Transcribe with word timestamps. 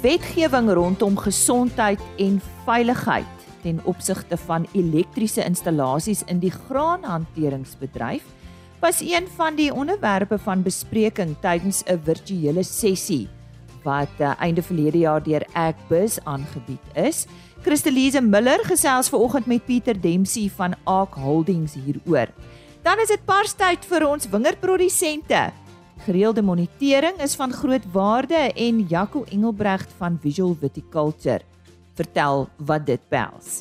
Wetgewing 0.00 0.70
rondom 0.70 1.16
gesondheid 1.18 2.00
en 2.22 2.36
veiligheid 2.64 3.46
ten 3.62 3.80
opsigte 3.84 4.36
van 4.36 4.66
elektriese 4.72 5.42
installasies 5.42 6.22
in 6.30 6.38
die 6.38 6.52
graanhanteringsbedryf 6.54 8.22
was 8.78 9.00
een 9.02 9.26
van 9.34 9.58
die 9.58 9.72
onderwerpe 9.74 10.38
van 10.38 10.62
bespreking 10.62 11.34
tydens 11.42 11.82
'n 11.82 11.98
virtuele 12.04 12.62
sessie 12.62 13.28
wat 13.82 14.14
uh, 14.18 14.34
einde 14.38 14.62
verlede 14.62 14.98
jaar 14.98 15.22
deur 15.22 15.46
Agbus 15.52 16.18
aangebied 16.24 16.86
is. 16.94 17.26
Christelise 17.62 18.20
Miller 18.20 18.64
gesels 18.64 19.08
ver 19.08 19.18
oggend 19.18 19.46
met 19.46 19.64
Pieter 19.64 20.00
Dempsey 20.00 20.50
van 20.56 20.74
Ark 20.84 21.14
Holdings 21.14 21.74
hieroor. 21.74 22.28
Dan 22.82 22.98
is 22.98 23.08
dit 23.08 23.24
parstyd 23.24 23.84
vir 23.84 24.06
ons 24.08 24.28
wingerprodusente. 24.28 25.50
Gereelde 25.98 26.42
monitering 26.42 27.18
is 27.22 27.34
van 27.34 27.52
groot 27.52 27.92
waarde 27.92 28.52
en 28.54 28.80
Jaco 28.80 29.24
Engelbregt 29.24 29.92
van 29.96 30.18
Visual 30.20 30.56
Viticulture 30.60 31.40
vertel 31.94 32.48
wat 32.56 32.86
dit 32.86 33.00
behels. 33.08 33.60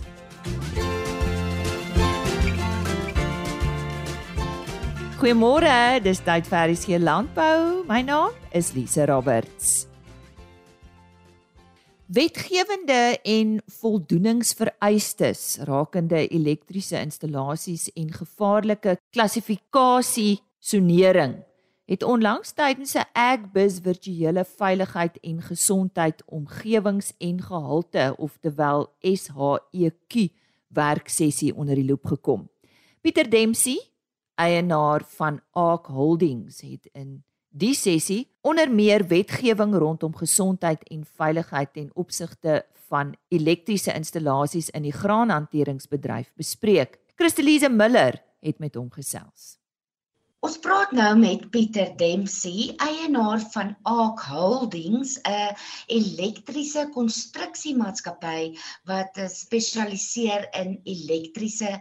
Goeiemôre, 5.18 5.98
dis 6.05 6.22
tyd 6.22 6.45
vir 6.45 6.73
RC 6.76 7.00
Landbou. 7.02 7.81
My 7.90 8.04
naam 8.05 8.36
is 8.54 8.76
Lise 8.78 9.08
Roberts. 9.09 9.88
Wetgewende 12.08 13.17
en 13.26 13.58
voldoeningsvereistes 13.81 15.58
rakende 15.66 16.22
elektriese 16.28 17.02
installasies 17.02 17.90
en 17.98 18.14
gevaarlike 18.14 18.95
klassifikasie 19.09 20.38
sonering 20.62 21.47
het 21.88 22.04
onlangs 22.04 22.52
tydens 22.52 22.94
'n 22.95 23.08
Agbus 23.14 23.80
virtuele 23.80 24.45
veiligheid 24.45 25.20
en 25.20 25.42
gesondheid 25.42 26.23
omgewings 26.25 27.14
en 27.17 27.42
gehalte 27.42 28.16
oftewel 28.17 28.94
SHEQ 29.02 30.34
werksessie 30.67 31.56
onder 31.56 31.76
die 31.76 31.86
loop 31.86 32.06
gekom. 32.06 32.50
Pieter 33.02 33.30
Dempsey, 33.30 33.80
eienaar 34.36 35.03
van 35.06 35.42
Ark 35.52 35.86
Holdings, 35.86 36.61
het 36.61 36.89
in 36.92 37.23
die 37.50 37.73
sessie 37.73 38.28
onder 38.42 38.72
meer 38.72 39.08
wetgewing 39.08 39.76
rondom 39.76 40.16
gesondheid 40.16 40.83
en 40.83 41.06
veiligheid 41.06 41.73
ten 41.73 41.89
opsigte 41.94 42.66
van 42.88 43.16
elektriese 43.28 43.94
installasies 43.94 44.70
in 44.70 44.81
die 44.81 44.92
graanhanteringsbedryf 44.92 46.33
bespreek. 46.36 47.00
Christelise 47.16 47.70
Miller 47.70 48.23
het 48.39 48.59
met 48.59 48.76
hom 48.76 48.92
gesels. 48.92 49.58
Ons 50.45 50.59
praat 50.61 50.91
nou 50.93 51.13
met 51.17 51.45
Pieter 51.53 51.88
Dempsey, 51.97 52.67
eienaar 52.85 53.41
van 53.55 53.71
Ark 53.89 54.19
Holdings, 54.30 55.16
'n 55.25 55.55
elektriese 55.95 56.83
konstruksiemaatskappy 56.93 58.52
wat 58.91 59.17
spesialiseer 59.33 60.45
in 60.61 60.77
elektriese 60.93 61.71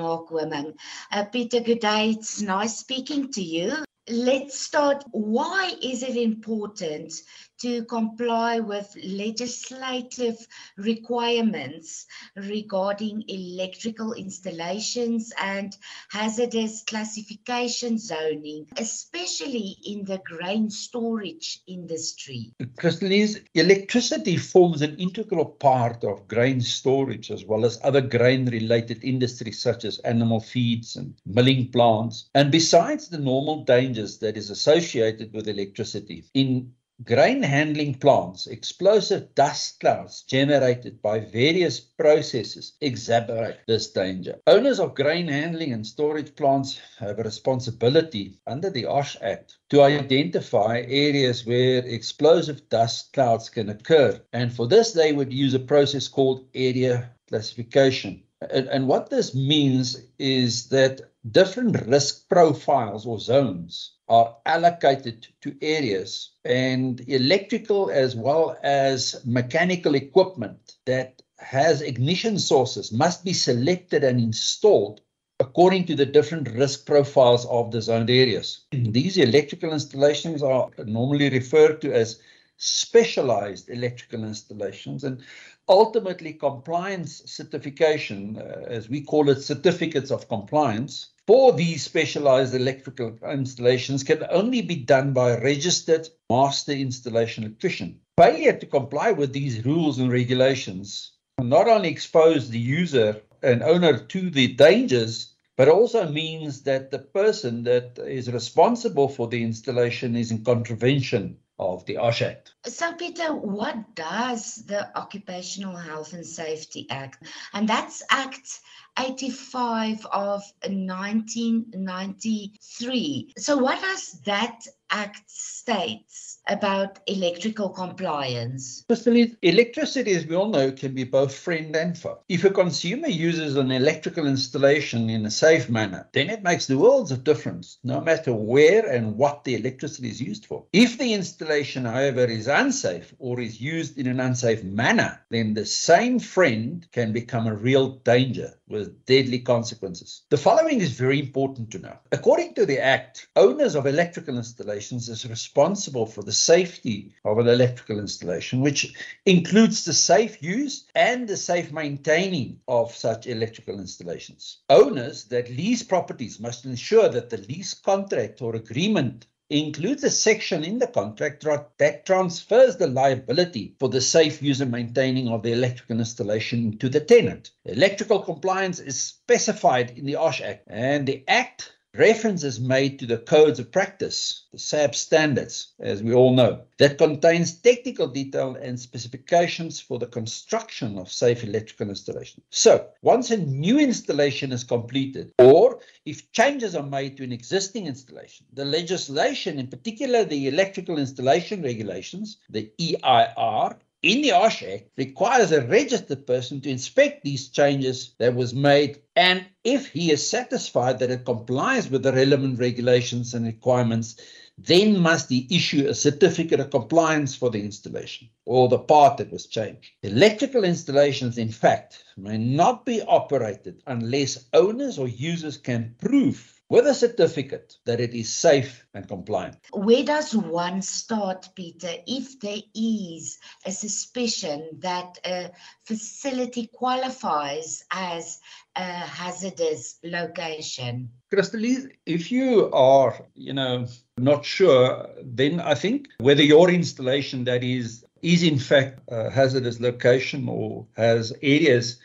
nakoming. 0.00 0.72
Uh, 1.12 1.24
Pieter, 1.30 1.60
good 1.60 1.80
day. 1.80 2.16
It's 2.16 2.40
nice 2.40 2.78
speaking 2.78 3.28
to 3.32 3.42
you. 3.42 3.84
Let's 4.08 4.58
start. 4.60 5.04
Why 5.12 5.76
is 5.82 6.02
it 6.02 6.16
important 6.16 7.20
to 7.60 7.84
comply 7.84 8.60
with 8.60 8.96
legislative 9.02 10.46
requirements 10.76 12.06
regarding 12.36 13.24
electrical 13.28 14.12
installations 14.12 15.32
and 15.40 15.76
hazardous 16.10 16.82
classification 16.82 17.98
zoning, 17.98 18.66
especially 18.76 19.76
in 19.86 20.04
the 20.04 20.18
grain 20.18 20.70
storage 20.70 21.60
industry. 21.66 22.52
Christine, 22.78 23.36
electricity 23.54 24.36
forms 24.36 24.82
an 24.82 24.96
integral 24.96 25.46
part 25.46 26.04
of 26.04 26.28
grain 26.28 26.60
storage 26.60 27.30
as 27.30 27.44
well 27.44 27.64
as 27.64 27.80
other 27.82 28.00
grain 28.00 28.46
related 28.46 29.02
industries 29.02 29.60
such 29.60 29.84
as 29.84 29.98
animal 30.00 30.40
feeds 30.40 30.96
and 30.96 31.14
milling 31.24 31.70
plants. 31.70 32.28
And 32.34 32.50
besides 32.50 33.08
the 33.08 33.18
normal 33.18 33.64
dangers 33.64 34.18
that 34.18 34.36
is 34.36 34.50
associated 34.50 35.32
with 35.32 35.48
electricity, 35.48 36.24
in 36.34 36.72
Grain 37.04 37.42
handling 37.42 37.94
plants, 37.94 38.46
explosive 38.46 39.34
dust 39.34 39.80
clouds 39.80 40.22
generated 40.22 41.02
by 41.02 41.18
various 41.20 41.78
processes 41.78 42.72
exacerbate 42.80 43.58
this 43.66 43.90
danger. 43.90 44.40
Owners 44.46 44.80
of 44.80 44.94
grain 44.94 45.28
handling 45.28 45.74
and 45.74 45.86
storage 45.86 46.34
plants 46.34 46.80
have 46.98 47.18
a 47.18 47.22
responsibility 47.22 48.40
under 48.46 48.70
the 48.70 48.86
OSH 48.86 49.18
Act 49.20 49.58
to 49.68 49.82
identify 49.82 50.86
areas 50.88 51.44
where 51.44 51.84
explosive 51.84 52.66
dust 52.70 53.12
clouds 53.12 53.50
can 53.50 53.68
occur. 53.68 54.18
And 54.32 54.50
for 54.50 54.66
this, 54.66 54.92
they 54.92 55.12
would 55.12 55.34
use 55.34 55.52
a 55.52 55.58
process 55.58 56.08
called 56.08 56.48
area 56.54 57.10
classification. 57.28 58.22
And, 58.40 58.68
and 58.68 58.88
what 58.88 59.10
this 59.10 59.34
means 59.34 60.02
is 60.18 60.68
that 60.68 61.00
different 61.30 61.86
risk 61.86 62.28
profiles 62.28 63.06
or 63.06 63.18
zones 63.18 63.92
are 64.08 64.36
allocated 64.44 65.26
to 65.40 65.56
areas 65.62 66.30
and 66.44 67.00
electrical 67.08 67.90
as 67.90 68.14
well 68.14 68.56
as 68.62 69.22
mechanical 69.24 69.94
equipment 69.94 70.76
that 70.84 71.22
has 71.38 71.82
ignition 71.82 72.38
sources 72.38 72.92
must 72.92 73.24
be 73.24 73.32
selected 73.32 74.04
and 74.04 74.20
installed 74.20 75.00
according 75.40 75.84
to 75.86 75.94
the 75.94 76.06
different 76.06 76.48
risk 76.52 76.86
profiles 76.86 77.44
of 77.46 77.70
the 77.70 77.82
zoned 77.82 78.10
areas. 78.10 78.64
These 78.72 79.18
electrical 79.18 79.72
installations 79.72 80.42
are 80.42 80.70
normally 80.78 81.28
referred 81.30 81.80
to 81.82 81.92
as 81.92 82.20
specialized 82.56 83.68
electrical 83.68 84.24
installations 84.24 85.04
and 85.04 85.22
ultimately 85.68 86.32
compliance 86.32 87.22
certification 87.26 88.38
uh, 88.38 88.64
as 88.68 88.88
we 88.88 89.00
call 89.00 89.28
it 89.28 89.40
certificates 89.42 90.10
of 90.10 90.28
compliance 90.28 91.10
for 91.26 91.52
these 91.52 91.82
specialized 91.82 92.54
electrical 92.54 93.18
installations 93.28 94.04
can 94.04 94.24
only 94.30 94.62
be 94.62 94.76
done 94.76 95.12
by 95.12 95.30
a 95.30 95.40
registered 95.40 96.08
master 96.30 96.72
installation 96.72 97.42
electrician. 97.42 98.00
Failure 98.16 98.52
to 98.52 98.66
comply 98.66 99.10
with 99.10 99.32
these 99.32 99.64
rules 99.64 99.98
and 99.98 100.12
regulations 100.12 101.12
not 101.40 101.68
only 101.68 101.88
expose 101.88 102.48
the 102.48 102.58
user 102.58 103.20
and 103.42 103.62
owner 103.62 103.98
to 103.98 104.30
the 104.30 104.54
dangers, 104.54 105.34
but 105.56 105.68
also 105.68 106.08
means 106.08 106.62
that 106.62 106.90
the 106.90 106.98
person 106.98 107.64
that 107.64 107.98
is 107.98 108.30
responsible 108.30 109.08
for 109.08 109.26
the 109.28 109.42
installation 109.42 110.16
is 110.16 110.30
in 110.30 110.44
contravention 110.44 111.36
of 111.58 111.84
the 111.86 111.96
OSH 111.96 112.22
Act. 112.22 112.52
So, 112.66 112.92
Peter, 112.94 113.32
what 113.32 113.94
does 113.94 114.64
the 114.66 114.90
Occupational 114.98 115.76
Health 115.76 116.14
and 116.14 116.26
Safety 116.26 116.88
Act, 116.90 117.22
and 117.52 117.68
that's 117.68 118.02
Act 118.10 118.60
85 118.98 120.06
of 120.06 120.42
1993. 120.66 123.34
So, 123.36 123.58
what 123.58 123.78
does 123.80 124.12
that 124.24 124.66
act 124.88 125.28
states 125.28 126.38
about 126.48 127.00
electrical 127.06 127.68
compliance? 127.70 128.84
Firstly, 128.88 129.36
electricity, 129.42 130.12
as 130.12 130.24
we 130.26 130.36
all 130.36 130.48
know, 130.48 130.70
can 130.70 130.94
be 130.94 131.02
both 131.04 131.34
friend 131.34 131.74
and 131.74 131.98
foe. 131.98 132.20
If 132.28 132.44
a 132.44 132.50
consumer 132.50 133.08
uses 133.08 133.56
an 133.56 133.72
electrical 133.72 134.26
installation 134.26 135.10
in 135.10 135.26
a 135.26 135.30
safe 135.30 135.68
manner, 135.68 136.08
then 136.12 136.30
it 136.30 136.44
makes 136.44 136.66
the 136.66 136.78
worlds 136.78 137.10
of 137.10 137.24
difference, 137.24 137.78
no 137.82 138.00
matter 138.00 138.32
where 138.32 138.88
and 138.88 139.16
what 139.16 139.42
the 139.44 139.56
electricity 139.56 140.08
is 140.08 140.22
used 140.22 140.46
for. 140.46 140.64
If 140.72 140.98
the 140.98 141.12
installation, 141.12 141.84
however, 141.84 142.24
is 142.24 142.48
unsafe 142.56 143.14
or 143.18 143.40
is 143.40 143.60
used 143.60 143.98
in 143.98 144.06
an 144.06 144.18
unsafe 144.18 144.64
manner, 144.64 145.20
then 145.30 145.54
the 145.54 145.66
same 145.66 146.18
friend 146.18 146.86
can 146.90 147.12
become 147.12 147.46
a 147.46 147.54
real 147.54 147.98
danger 147.98 148.54
with 148.68 149.04
deadly 149.04 149.38
consequences. 149.38 150.22
The 150.30 150.38
following 150.38 150.80
is 150.80 150.98
very 150.98 151.20
important 151.20 151.70
to 151.72 151.78
know. 151.78 151.96
According 152.10 152.54
to 152.54 152.66
the 152.66 152.80
Act, 152.80 153.28
owners 153.36 153.74
of 153.74 153.86
electrical 153.86 154.36
installations 154.36 155.08
is 155.08 155.28
responsible 155.28 156.06
for 156.06 156.22
the 156.22 156.32
safety 156.32 157.14
of 157.24 157.38
an 157.38 157.48
electrical 157.48 157.98
installation, 157.98 158.60
which 158.60 158.94
includes 159.26 159.84
the 159.84 159.92
safe 159.92 160.42
use 160.42 160.86
and 160.94 161.28
the 161.28 161.36
safe 161.36 161.72
maintaining 161.72 162.60
of 162.66 162.94
such 162.94 163.26
electrical 163.26 163.78
installations. 163.78 164.58
Owners 164.70 165.24
that 165.26 165.50
lease 165.50 165.82
properties 165.82 166.40
must 166.40 166.64
ensure 166.64 167.08
that 167.08 167.30
the 167.30 167.38
lease 167.38 167.74
contract 167.74 168.42
or 168.42 168.56
agreement 168.56 169.26
includes 169.48 170.02
a 170.02 170.10
section 170.10 170.64
in 170.64 170.78
the 170.78 170.86
contract 170.86 171.46
that 171.78 172.04
transfers 172.04 172.76
the 172.76 172.86
liability 172.88 173.74
for 173.78 173.88
the 173.88 174.00
safe 174.00 174.42
use 174.42 174.60
and 174.60 174.72
maintaining 174.72 175.28
of 175.28 175.42
the 175.42 175.52
electrical 175.52 175.98
installation 175.98 176.76
to 176.78 176.88
the 176.88 177.00
tenant. 177.00 177.52
Electrical 177.64 178.20
compliance 178.20 178.80
is 178.80 179.00
specified 179.00 179.90
in 179.96 180.04
the 180.04 180.16
OSH 180.16 180.40
Act, 180.40 180.64
and 180.66 181.06
the 181.06 181.22
Act 181.28 181.75
Reference 181.98 182.44
is 182.44 182.60
made 182.60 182.98
to 182.98 183.06
the 183.06 183.16
codes 183.16 183.58
of 183.58 183.72
practice, 183.72 184.44
the 184.52 184.58
SAB 184.58 184.94
standards, 184.94 185.68
as 185.80 186.02
we 186.02 186.12
all 186.12 186.34
know, 186.34 186.60
that 186.76 186.98
contains 186.98 187.54
technical 187.54 188.06
detail 188.06 188.54
and 188.60 188.78
specifications 188.78 189.80
for 189.80 189.98
the 189.98 190.06
construction 190.06 190.98
of 190.98 191.10
safe 191.10 191.42
electrical 191.42 191.88
installation. 191.88 192.42
So, 192.50 192.88
once 193.00 193.30
a 193.30 193.38
new 193.38 193.78
installation 193.78 194.52
is 194.52 194.62
completed, 194.62 195.32
or 195.38 195.80
if 196.04 196.30
changes 196.32 196.74
are 196.74 196.82
made 196.82 197.16
to 197.16 197.24
an 197.24 197.32
existing 197.32 197.86
installation, 197.86 198.44
the 198.52 198.66
legislation, 198.66 199.58
in 199.58 199.68
particular 199.68 200.24
the 200.24 200.48
electrical 200.48 200.98
installation 200.98 201.62
regulations, 201.62 202.36
the 202.50 202.70
EIR, 202.78 203.78
in 204.02 204.22
the 204.22 204.32
OSH 204.32 204.62
Act 204.62 204.90
requires 204.96 205.52
a 205.52 205.66
registered 205.66 206.26
person 206.26 206.60
to 206.60 206.70
inspect 206.70 207.24
these 207.24 207.48
changes 207.48 208.14
that 208.18 208.34
was 208.34 208.54
made 208.54 209.00
and 209.16 209.44
if 209.64 209.88
he 209.88 210.10
is 210.10 210.28
satisfied 210.28 210.98
that 210.98 211.10
it 211.10 211.24
complies 211.24 211.88
with 211.90 212.02
the 212.02 212.12
relevant 212.12 212.58
regulations 212.58 213.34
and 213.34 213.46
requirements 213.46 214.16
then 214.58 214.98
must 214.98 215.28
he 215.28 215.46
issue 215.50 215.86
a 215.86 215.94
certificate 215.94 216.60
of 216.60 216.70
compliance 216.70 217.34
for 217.34 217.50
the 217.50 217.60
installation 217.60 218.28
or 218.46 218.68
the 218.68 218.78
part 218.78 219.18
that 219.18 219.30
was 219.30 219.46
changed. 219.46 219.90
Electrical 220.02 220.64
installations, 220.64 221.36
in 221.36 221.50
fact, 221.50 222.04
may 222.16 222.38
not 222.38 222.86
be 222.86 223.02
operated 223.02 223.82
unless 223.86 224.46
owners 224.54 224.98
or 224.98 225.08
users 225.08 225.58
can 225.58 225.94
prove 225.98 226.55
with 226.68 226.86
a 226.86 226.94
certificate 226.94 227.76
that 227.84 228.00
it 228.00 228.14
is 228.14 228.34
safe 228.34 228.86
and 228.94 229.06
compliant. 229.06 229.56
Where 229.72 230.04
does 230.04 230.34
one 230.34 230.82
start, 230.82 231.48
Peter, 231.54 231.90
if 232.06 232.40
there 232.40 232.62
is 232.74 233.38
a 233.64 233.70
suspicion 233.70 234.68
that 234.80 235.18
a 235.24 235.52
facility 235.84 236.68
qualifies 236.72 237.84
as 237.90 238.40
a 238.74 238.82
hazardous 238.82 239.98
location? 240.02 241.10
Crystal, 241.30 241.62
if 242.04 242.32
you 242.32 242.70
are, 242.72 243.26
you 243.34 243.52
know, 243.52 243.86
not 244.16 244.44
sure, 244.44 245.08
then 245.22 245.60
I 245.60 245.74
think 245.74 246.08
whether 246.18 246.42
your 246.42 246.70
installation 246.70 247.44
that 247.44 247.62
is 247.62 248.04
is 248.22 248.42
in 248.42 248.58
fact 248.58 249.00
a 249.08 249.30
hazardous 249.30 249.78
location 249.78 250.48
or 250.48 250.86
has 250.96 251.32
areas 251.42 251.98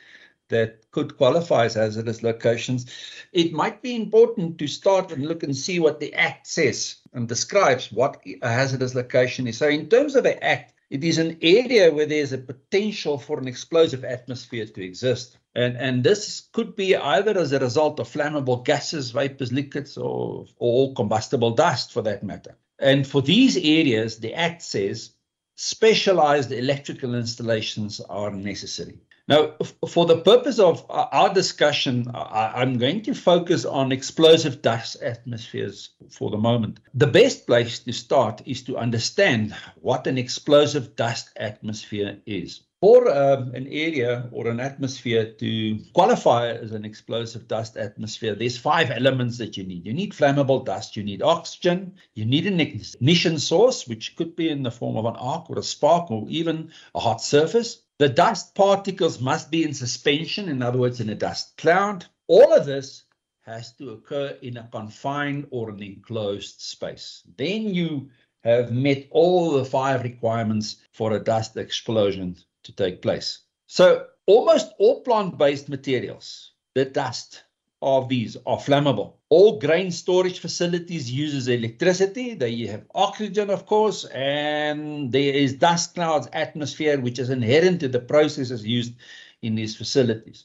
that 0.52 0.90
could 0.92 1.18
qualify 1.18 1.66
as 1.66 1.74
hazardous 1.74 2.24
locations, 2.24 2.86
it 3.34 3.52
might 3.52 3.82
be 3.82 3.96
important 3.96 4.58
to 4.60 4.68
start 4.68 5.12
and 5.12 5.26
look 5.26 5.44
and 5.44 5.56
see 5.58 5.80
what 5.80 6.00
the 6.00 6.14
Act 6.14 6.48
says 6.48 6.98
and 7.14 7.28
describes 7.28 7.92
what 7.92 8.22
a 8.42 8.48
hazardous 8.48 8.96
location 8.96 9.48
is. 9.48 9.58
So, 9.58 9.68
in 9.68 9.90
terms 9.90 10.16
of 10.16 10.24
the 10.24 10.42
Act, 10.44 10.74
it 10.92 11.04
is 11.06 11.18
an 11.18 11.38
area 11.42 11.92
where 11.94 12.06
there's 12.06 12.34
a 12.34 12.38
potential 12.38 13.18
for 13.18 13.40
an 13.40 13.48
explosive 13.48 14.04
atmosphere 14.04 14.66
to 14.66 14.84
exist. 14.84 15.38
And, 15.56 15.78
and 15.78 16.04
this 16.04 16.50
could 16.52 16.76
be 16.76 16.96
either 16.96 17.38
as 17.38 17.54
a 17.54 17.60
result 17.60 18.00
of 18.02 18.10
flammable 18.10 18.64
gases, 18.66 19.12
vapors, 19.12 19.54
liquids, 19.54 19.98
or, 19.98 20.46
or 20.58 20.94
combustible 20.94 21.52
dust 21.52 21.94
for 21.94 22.02
that 22.02 22.24
matter. 22.24 22.58
And 22.78 23.08
for 23.08 23.22
these 23.22 23.56
areas, 23.56 24.20
the 24.20 24.34
Act 24.34 24.62
says 24.62 25.12
specialized 25.56 26.52
electrical 26.52 27.16
installations 27.16 28.02
are 28.02 28.32
necessary. 28.32 29.00
Now, 29.28 29.54
for 29.88 30.06
the 30.06 30.18
purpose 30.18 30.60
of 30.60 30.86
our 30.90 31.34
discussion, 31.34 32.08
I'm 32.14 32.78
going 32.78 33.04
to 33.04 33.14
focus 33.14 33.66
on 33.66 33.92
explosive 33.92 34.62
dust 34.62 35.02
atmospheres 35.02 35.92
for 36.10 36.32
the 36.32 36.38
moment. 36.38 36.80
The 36.94 37.08
best 37.08 37.46
place 37.46 37.80
to 37.80 37.94
start 37.94 38.42
is 38.46 38.64
to 38.64 38.78
understand 38.78 39.56
what 39.76 40.08
an 40.08 40.18
explosive 40.18 40.96
dust 40.96 41.30
atmosphere 41.38 42.20
is. 42.26 42.62
For 42.82 43.08
um, 43.16 43.54
an 43.54 43.68
area 43.68 44.28
or 44.32 44.48
an 44.48 44.60
atmosphere 44.60 45.34
to 45.34 45.80
qualify 45.94 46.48
as 46.48 46.72
an 46.72 46.84
explosive 46.84 47.48
dust 47.48 47.78
atmosphere, 47.78 48.34
there's 48.34 48.58
five 48.58 48.90
elements 48.90 49.38
that 49.38 49.56
you 49.56 49.64
need. 49.64 49.86
You 49.86 49.94
need 49.94 50.14
flammable 50.14 50.66
dust, 50.66 50.98
you 50.98 51.04
need 51.04 51.22
oxygen, 51.22 51.94
you 52.16 52.26
need 52.26 52.48
an 52.48 52.60
ignition 52.60 53.38
source, 53.38 53.88
which 53.88 54.16
could 54.16 54.36
be 54.36 54.50
in 54.50 54.64
the 54.64 54.72
form 54.72 54.98
of 54.98 55.06
an 55.06 55.16
arc 55.16 55.52
or 55.52 55.60
a 55.60 55.64
spark 55.64 56.10
or 56.10 56.26
even 56.28 56.72
a 56.96 57.00
hot 57.00 57.22
surface. 57.22 57.84
The 58.02 58.10
dust 58.10 58.56
particles 58.56 59.22
must 59.22 59.52
be 59.52 59.64
in 59.64 59.76
suspension, 59.76 60.50
in 60.50 60.64
other 60.64 60.80
words, 60.80 61.00
in 61.00 61.12
a 61.12 61.14
dust 61.14 61.56
cloud. 61.58 62.08
All 62.26 62.52
of 62.52 62.66
this 62.66 63.04
has 63.42 63.74
to 63.74 63.92
occur 63.92 64.36
in 64.42 64.58
a 64.58 64.68
confined 64.72 65.46
or 65.52 65.70
an 65.70 65.84
enclosed 65.84 66.62
space. 66.62 67.22
Then 67.38 67.62
you 67.62 68.10
have 68.44 68.72
met 68.72 69.06
all 69.12 69.52
the 69.52 69.66
five 69.66 70.02
requirements 70.02 70.78
for 70.92 71.12
a 71.12 71.24
dust 71.24 71.58
explosion 71.58 72.38
to 72.64 72.72
take 72.72 73.04
place. 73.04 73.42
So 73.68 74.08
almost 74.26 74.72
all 74.80 75.02
plant-based 75.02 75.70
materials, 75.70 76.54
the 76.74 76.86
dust 76.86 77.44
of 77.84 78.10
these 78.10 78.36
are 78.48 78.58
flammable. 78.58 79.18
All 79.32 79.60
grain 79.60 79.92
storage 79.92 80.40
facilities 80.40 81.10
uses 81.10 81.48
electricity. 81.48 82.34
They 82.34 82.66
have 82.66 82.84
oxygen, 82.94 83.50
of 83.50 83.66
course, 83.66 84.04
and 84.04 85.10
there 85.10 85.34
is 85.34 85.54
dust 85.54 85.96
clouds 85.96 86.28
atmosphere, 86.34 87.00
which 87.00 87.18
is 87.18 87.30
inherent 87.30 87.80
to 87.80 87.88
the 87.88 88.02
processes 88.02 88.68
used 88.68 88.94
in 89.42 89.56
these 89.56 89.78
facilities. 89.78 90.44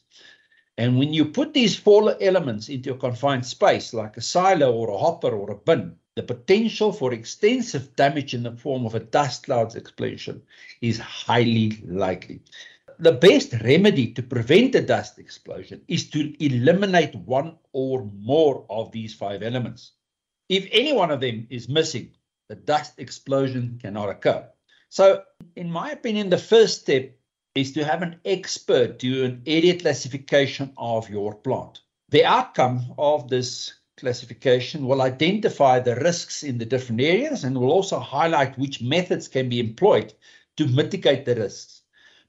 And 0.77 0.97
when 0.97 1.13
you 1.13 1.25
put 1.25 1.53
these 1.53 1.75
four 1.75 2.15
elements 2.21 2.69
into 2.69 2.93
a 2.93 2.97
confined 2.97 3.45
space, 3.45 3.93
like 3.93 4.15
a 4.15 4.21
silo 4.21 4.71
or 4.71 4.89
a 4.91 4.97
hopper 4.97 5.31
or 5.35 5.51
a 5.51 5.57
bin, 5.57 5.97
the 6.15 6.23
potential 6.23 6.93
for 6.93 7.11
extensive 7.11 7.93
damage 7.97 8.33
in 8.33 8.43
the 8.43 8.55
form 8.55 8.85
of 8.85 8.95
a 8.95 9.01
dust 9.01 9.43
clouds 9.43 9.75
explosion 9.75 10.41
is 10.79 10.97
highly 10.97 11.83
likely. 11.85 12.39
The 12.99 13.11
best 13.11 13.53
remedy 13.61 14.11
to 14.13 14.23
prevent 14.23 14.73
a 14.73 14.81
dust 14.81 15.19
explosion 15.19 15.83
is 15.87 16.09
to 16.09 16.33
eliminate 16.43 17.13
one 17.13 17.59
or 17.71 18.03
more 18.03 18.65
of 18.71 18.91
these 18.91 19.13
five 19.13 19.43
elements. 19.43 19.91
If 20.49 20.67
any 20.71 20.93
one 20.93 21.11
of 21.11 21.21
them 21.21 21.45
is 21.51 21.69
missing, 21.69 22.15
the 22.49 22.55
dust 22.55 22.93
explosion 22.97 23.77
cannot 23.79 24.09
occur. 24.09 24.49
So, 24.89 25.21
in 25.55 25.69
my 25.69 25.91
opinion, 25.91 26.31
the 26.31 26.39
first 26.39 26.81
step 26.81 27.15
is 27.53 27.71
to 27.73 27.85
have 27.85 28.01
an 28.01 28.19
expert 28.25 28.97
do 28.97 29.25
an 29.25 29.43
area 29.45 29.79
classification 29.79 30.73
of 30.75 31.07
your 31.07 31.35
plant. 31.35 31.81
The 32.09 32.25
outcome 32.25 32.95
of 32.97 33.29
this 33.29 33.75
classification 33.97 34.87
will 34.87 35.03
identify 35.03 35.81
the 35.81 35.97
risks 35.97 36.41
in 36.41 36.57
the 36.57 36.65
different 36.65 37.01
areas 37.01 37.43
and 37.43 37.59
will 37.59 37.71
also 37.71 37.99
highlight 37.99 38.57
which 38.57 38.81
methods 38.81 39.27
can 39.27 39.49
be 39.49 39.59
employed 39.59 40.15
to 40.55 40.65
mitigate 40.65 41.25
the 41.25 41.35
risks 41.35 41.83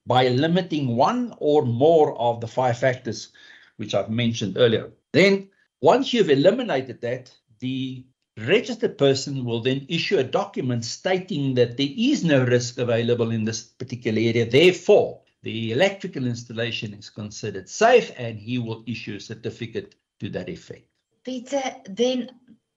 by 0.08 0.28
limiting 0.28 0.96
one 0.96 1.34
or 1.38 1.64
more 1.64 2.18
of 2.18 2.40
the 2.40 2.48
five 2.48 2.78
factors 2.78 3.28
which 3.76 3.94
I've 3.94 4.10
mentioned 4.10 4.56
earlier. 4.56 4.90
Then, 5.12 5.50
once 5.80 6.12
you've 6.12 6.30
eliminated 6.30 7.02
that, 7.02 7.30
the 7.60 8.04
registered 8.38 8.96
person 8.96 9.44
will 9.44 9.60
then 9.60 9.84
issue 9.88 10.18
a 10.18 10.24
document 10.24 10.84
stating 10.84 11.54
that 11.54 11.76
there 11.76 11.94
is 11.96 12.24
no 12.24 12.44
risk 12.44 12.78
available 12.78 13.30
in 13.30 13.44
this 13.44 13.62
particular 13.62 14.18
area. 14.18 14.48
Therefore, 14.48 15.20
the 15.42 15.72
electrical 15.72 16.26
installation 16.26 16.94
is 16.94 17.10
considered 17.10 17.68
safe 17.68 18.10
and 18.16 18.38
he 18.38 18.58
will 18.58 18.84
issue 18.86 19.16
a 19.16 19.20
certificate 19.20 19.94
to 20.20 20.30
that 20.30 20.48
effect. 20.48 20.86
Peter, 21.22 21.62
then 21.84 22.30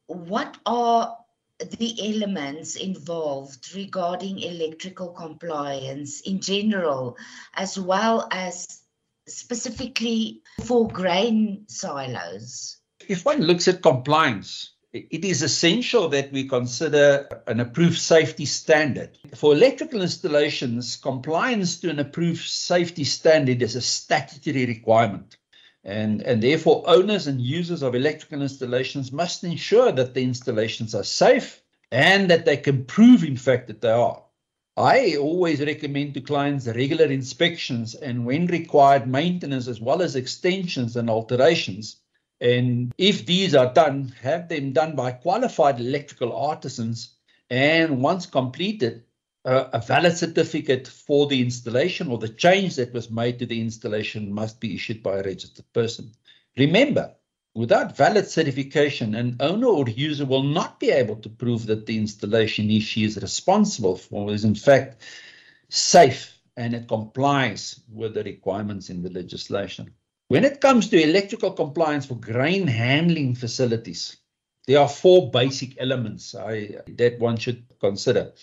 what 0.08 0.58
are 0.66 1.18
the 1.70 2.16
elements 2.16 2.76
involved 2.76 3.74
regarding 3.76 4.40
electrical 4.40 5.10
compliance 5.10 6.22
in 6.22 6.42
general, 6.42 7.18
as 7.54 7.80
well 7.80 8.28
as 8.32 8.82
specifically 9.28 10.42
for 10.64 10.88
grain 10.88 11.66
silos? 11.68 12.78
If 13.08 13.26
one 13.26 13.42
looks 13.42 13.68
at 13.68 13.82
compliance, 13.82 14.72
it 14.94 15.24
is 15.24 15.42
essential 15.42 16.10
that 16.10 16.32
we 16.32 16.48
consider 16.48 17.28
an 17.48 17.62
approved 17.62 17.98
safety 17.98 18.46
standard. 18.46 19.18
For 19.36 19.54
electrical 19.54 20.02
installations, 20.02 20.98
compliance 20.98 21.80
to 21.80 21.90
an 21.90 22.00
approved 22.00 22.46
safety 22.46 23.06
standard 23.06 23.62
is 23.62 23.76
a 23.76 23.82
statutory 23.82 24.66
requirement. 24.66 25.38
And, 25.84 26.22
and 26.22 26.42
therefore, 26.44 26.84
owners 26.86 27.28
and 27.28 27.42
users 27.42 27.82
of 27.82 27.96
electrical 27.96 28.42
installations 28.42 29.12
must 29.12 29.44
ensure 29.44 29.92
that 29.92 30.14
the 30.14 30.22
installations 30.22 30.94
are 30.94 31.04
safe 31.04 31.62
and 31.92 32.30
that 32.30 32.46
they 32.46 32.58
can 32.58 32.86
prove, 32.86 33.24
in 33.24 33.36
fact, 33.38 33.68
that 33.68 33.82
they 33.82 33.92
are. 33.92 34.24
I 34.78 35.18
always 35.18 35.60
recommend 35.60 36.14
to 36.14 36.22
clients 36.22 36.68
regular 36.68 37.06
inspections 37.06 37.96
and, 37.96 38.26
when 38.26 38.48
required, 38.48 39.08
maintenance 39.08 39.68
as 39.68 39.82
well 39.82 40.02
as 40.02 40.16
extensions 40.16 40.96
and 40.96 41.10
alterations. 41.10 41.98
And 42.40 42.94
if 42.98 43.26
these 43.26 43.54
are 43.54 43.74
done, 43.74 44.14
have 44.22 44.50
them 44.50 44.72
done 44.72 44.96
by 44.96 45.12
qualified 45.12 45.80
electrical 45.80 46.36
artisans. 46.36 47.16
And 47.50 48.02
once 48.02 48.26
completed, 48.26 49.04
uh, 49.46 49.70
a 49.74 49.80
valid 49.80 50.18
certificate 50.18 50.88
for 50.88 51.28
the 51.28 51.42
installation 51.42 52.10
or 52.10 52.18
the 52.18 52.30
change 52.30 52.76
that 52.76 52.94
was 52.94 53.10
made 53.10 53.40
to 53.40 53.46
the 53.46 53.60
installation 53.60 54.32
must 54.32 54.60
be 54.60 54.76
issued 54.76 55.02
by 55.02 55.18
a 55.18 55.24
registered 55.24 55.66
person. 55.74 56.12
Remember, 56.58 57.16
without 57.56 57.98
valid 57.98 58.28
certification, 58.28 59.16
an 59.16 59.38
owner 59.40 59.68
or 59.68 59.90
user 59.90 60.26
will 60.26 60.44
not 60.44 60.80
be 60.80 60.92
able 60.92 61.16
to 61.18 61.30
prove 61.30 61.66
that 61.66 61.86
the 61.86 61.98
installation 61.98 62.70
he 62.70 62.80
she 62.80 63.04
is 63.04 63.22
responsible 63.22 63.96
for 63.96 64.32
is 64.32 64.44
in 64.44 64.56
fact 64.56 65.02
safe 65.70 66.38
and 66.58 66.76
it 66.76 66.88
complies 66.88 67.80
with 67.92 68.14
the 68.14 68.24
requirements 68.24 68.90
in 68.90 69.02
the 69.02 69.10
legislation. 69.10 69.92
When 70.28 70.46
it 70.46 70.62
comes 70.62 70.90
to 70.90 71.02
electrical 71.02 71.52
compliance 71.52 72.06
for 72.06 72.16
grain 72.16 72.68
handling 72.68 73.36
facilities, 73.36 74.18
there 74.68 74.80
are 74.80 74.88
four 74.88 75.32
basic 75.32 75.82
elements 75.82 76.36
I, 76.36 76.78
that 76.88 77.20
one 77.20 77.38
should 77.38 77.66
consider. 77.80 78.34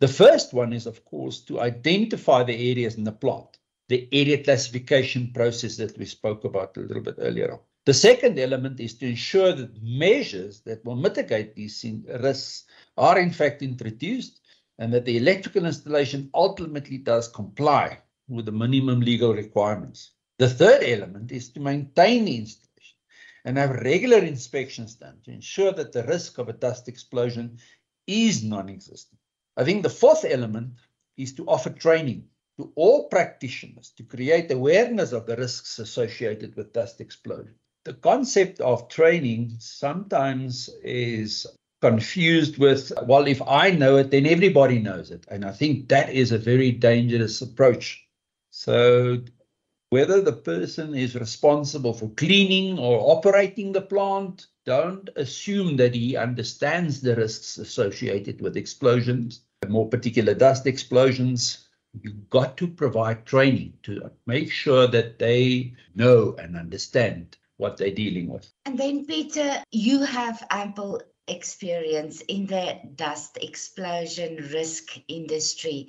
The 0.00 0.08
first 0.08 0.54
one 0.54 0.72
is, 0.72 0.86
of 0.86 1.04
course, 1.04 1.40
to 1.42 1.60
identify 1.60 2.42
the 2.42 2.70
areas 2.70 2.96
in 2.96 3.04
the 3.04 3.12
plot, 3.12 3.58
the 3.88 4.08
area 4.12 4.42
classification 4.42 5.30
process 5.32 5.76
that 5.76 5.96
we 5.98 6.06
spoke 6.06 6.44
about 6.44 6.76
a 6.76 6.80
little 6.80 7.02
bit 7.02 7.16
earlier 7.18 7.52
on. 7.52 7.58
The 7.84 7.94
second 7.94 8.38
element 8.38 8.80
is 8.80 8.94
to 8.94 9.06
ensure 9.06 9.52
that 9.52 9.82
measures 9.82 10.60
that 10.60 10.84
will 10.84 10.96
mitigate 10.96 11.54
these 11.54 11.84
risks 12.20 12.64
are 12.96 13.18
in 13.18 13.30
fact 13.30 13.62
introduced. 13.62 14.40
and 14.80 14.92
that 14.94 15.04
the 15.04 15.18
electrical 15.18 15.66
installation 15.66 16.30
ultimately 16.32 16.96
does 16.96 17.28
comply 17.28 17.98
with 18.28 18.46
the 18.46 18.52
minimum 18.52 19.00
legal 19.00 19.34
requirements. 19.34 20.12
The 20.38 20.48
third 20.48 20.82
element 20.82 21.30
is 21.32 21.50
to 21.50 21.60
maintain 21.60 22.24
the 22.24 22.38
installation 22.38 22.96
and 23.44 23.58
have 23.58 23.82
regular 23.82 24.18
inspections 24.18 24.94
done 24.94 25.18
to 25.24 25.32
ensure 25.32 25.72
that 25.72 25.92
the 25.92 26.04
risk 26.04 26.38
of 26.38 26.48
a 26.48 26.54
dust 26.54 26.88
explosion 26.88 27.58
is 28.06 28.42
non-existent. 28.42 29.19
I 29.56 29.64
think 29.64 29.82
the 29.82 29.90
fourth 29.90 30.24
element 30.24 30.74
is 31.16 31.32
to 31.34 31.46
offer 31.46 31.70
training 31.70 32.24
to 32.58 32.72
all 32.74 33.08
practitioners 33.08 33.92
to 33.96 34.02
create 34.02 34.50
awareness 34.50 35.12
of 35.12 35.26
the 35.26 35.36
risks 35.36 35.78
associated 35.78 36.56
with 36.56 36.72
dust 36.72 37.00
explosion. 37.00 37.54
The 37.84 37.94
concept 37.94 38.60
of 38.60 38.88
training 38.88 39.56
sometimes 39.58 40.68
is 40.82 41.46
confused 41.80 42.58
with, 42.58 42.92
well, 43.04 43.26
if 43.26 43.40
I 43.42 43.70
know 43.70 43.96
it, 43.96 44.10
then 44.10 44.26
everybody 44.26 44.78
knows 44.78 45.10
it. 45.10 45.24
And 45.28 45.44
I 45.44 45.52
think 45.52 45.88
that 45.88 46.10
is 46.10 46.32
a 46.32 46.38
very 46.38 46.72
dangerous 46.72 47.40
approach. 47.40 48.06
So, 48.50 49.22
whether 49.88 50.20
the 50.20 50.32
person 50.32 50.94
is 50.94 51.14
responsible 51.14 51.94
for 51.94 52.10
cleaning 52.10 52.78
or 52.78 53.16
operating 53.16 53.72
the 53.72 53.80
plant, 53.80 54.46
don't 54.70 55.10
assume 55.16 55.76
that 55.76 55.96
he 55.96 56.16
understands 56.16 57.00
the 57.00 57.16
risks 57.16 57.58
associated 57.58 58.40
with 58.40 58.56
explosions, 58.56 59.40
more 59.66 59.88
particular 59.88 60.32
dust 60.32 60.64
explosions. 60.64 61.66
You've 62.00 62.30
got 62.30 62.56
to 62.58 62.68
provide 62.68 63.26
training 63.26 63.72
to 63.82 64.12
make 64.28 64.52
sure 64.52 64.86
that 64.86 65.18
they 65.18 65.74
know 65.96 66.36
and 66.38 66.56
understand 66.56 67.36
what 67.56 67.78
they're 67.78 67.90
dealing 67.90 68.28
with. 68.28 68.48
And 68.64 68.78
then, 68.78 69.06
Peter, 69.06 69.60
you 69.72 70.04
have 70.04 70.46
ample 70.50 71.02
experience 71.26 72.20
in 72.20 72.46
the 72.46 72.78
dust 72.94 73.38
explosion 73.42 74.36
risk 74.52 74.96
industry. 75.08 75.88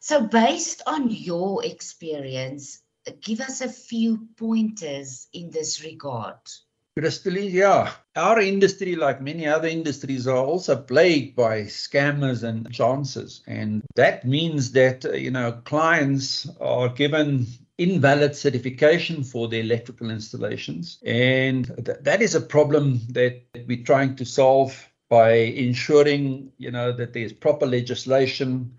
So, 0.00 0.26
based 0.26 0.82
on 0.86 1.08
your 1.08 1.64
experience, 1.64 2.82
give 3.22 3.40
us 3.40 3.62
a 3.62 3.72
few 3.72 4.28
pointers 4.36 5.28
in 5.32 5.50
this 5.50 5.82
regard. 5.82 6.36
Yeah, 7.50 7.92
our 8.16 8.40
industry, 8.40 8.96
like 8.96 9.20
many 9.20 9.46
other 9.46 9.68
industries, 9.68 10.26
are 10.26 10.36
also 10.36 10.76
plagued 10.76 11.36
by 11.36 11.62
scammers 11.62 12.42
and 12.42 12.70
chances. 12.72 13.42
And 13.46 13.82
that 13.94 14.26
means 14.26 14.72
that, 14.72 15.04
uh, 15.04 15.12
you 15.12 15.30
know, 15.30 15.52
clients 15.64 16.48
are 16.60 16.88
given 16.88 17.46
invalid 17.78 18.34
certification 18.34 19.22
for 19.22 19.48
the 19.48 19.60
electrical 19.60 20.10
installations. 20.10 20.98
And 21.04 21.66
th- 21.84 21.98
that 22.02 22.20
is 22.20 22.34
a 22.34 22.40
problem 22.40 23.00
that 23.10 23.42
we're 23.66 23.84
trying 23.84 24.16
to 24.16 24.24
solve 24.24 24.88
by 25.08 25.32
ensuring, 25.32 26.52
you 26.58 26.70
know, 26.70 26.92
that 26.92 27.12
there's 27.12 27.32
proper 27.32 27.66
legislation 27.66 28.74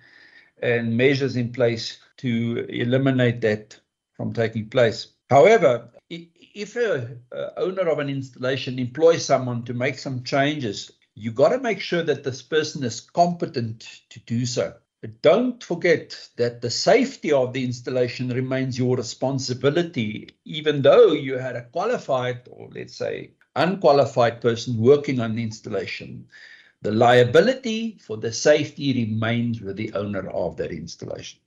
and 0.61 0.97
measures 0.97 1.35
in 1.35 1.51
place 1.51 1.99
to 2.17 2.65
eliminate 2.69 3.41
that 3.41 3.79
from 4.13 4.33
taking 4.33 4.69
place. 4.69 5.07
However, 5.29 5.89
if 6.53 6.75
a, 6.75 7.18
a, 7.32 7.60
owner 7.60 7.89
of 7.89 8.00
an 8.00 8.10
installation 8.10 8.79
employs 8.79 9.25
someone 9.25 9.63
to 9.65 9.74
make 9.74 10.00
some 10.00 10.24
changes, 10.24 10.91
you 11.15 11.32
got 11.32 11.50
to 11.50 11.60
make 11.60 11.79
sure 11.79 12.03
that 12.03 12.24
this 12.24 12.41
person 12.41 12.84
is 12.84 13.01
competent 13.01 14.01
to 14.10 14.20
do 14.22 14.46
so. 14.46 14.74
But 15.01 15.22
don't 15.22 15.63
forget 15.63 16.29
that 16.36 16.62
the 16.62 16.70
safety 16.70 17.32
of 17.32 17.53
the 17.53 17.63
installation 17.63 18.29
remains 18.29 18.77
your 18.77 18.98
responsibility, 18.98 20.29
even 20.46 20.82
though 20.82 21.13
you 21.13 21.38
had 21.38 21.56
a 21.56 21.65
qualified 21.65 22.48
or 22.50 22.70
let's 22.74 22.96
say 22.96 23.32
unqualified 23.56 24.41
person 24.41 24.77
working 24.77 25.20
on 25.20 25.36
the 25.36 25.44
installation. 25.44 26.27
The 26.82 26.91
liability 26.91 27.98
for 28.00 28.18
the 28.18 28.32
safety 28.32 28.94
remains 28.94 29.62
with 29.62 29.75
the 29.75 29.94
owner 29.94 30.29
of 30.29 30.58
that 30.58 30.72
installation. 30.72 31.39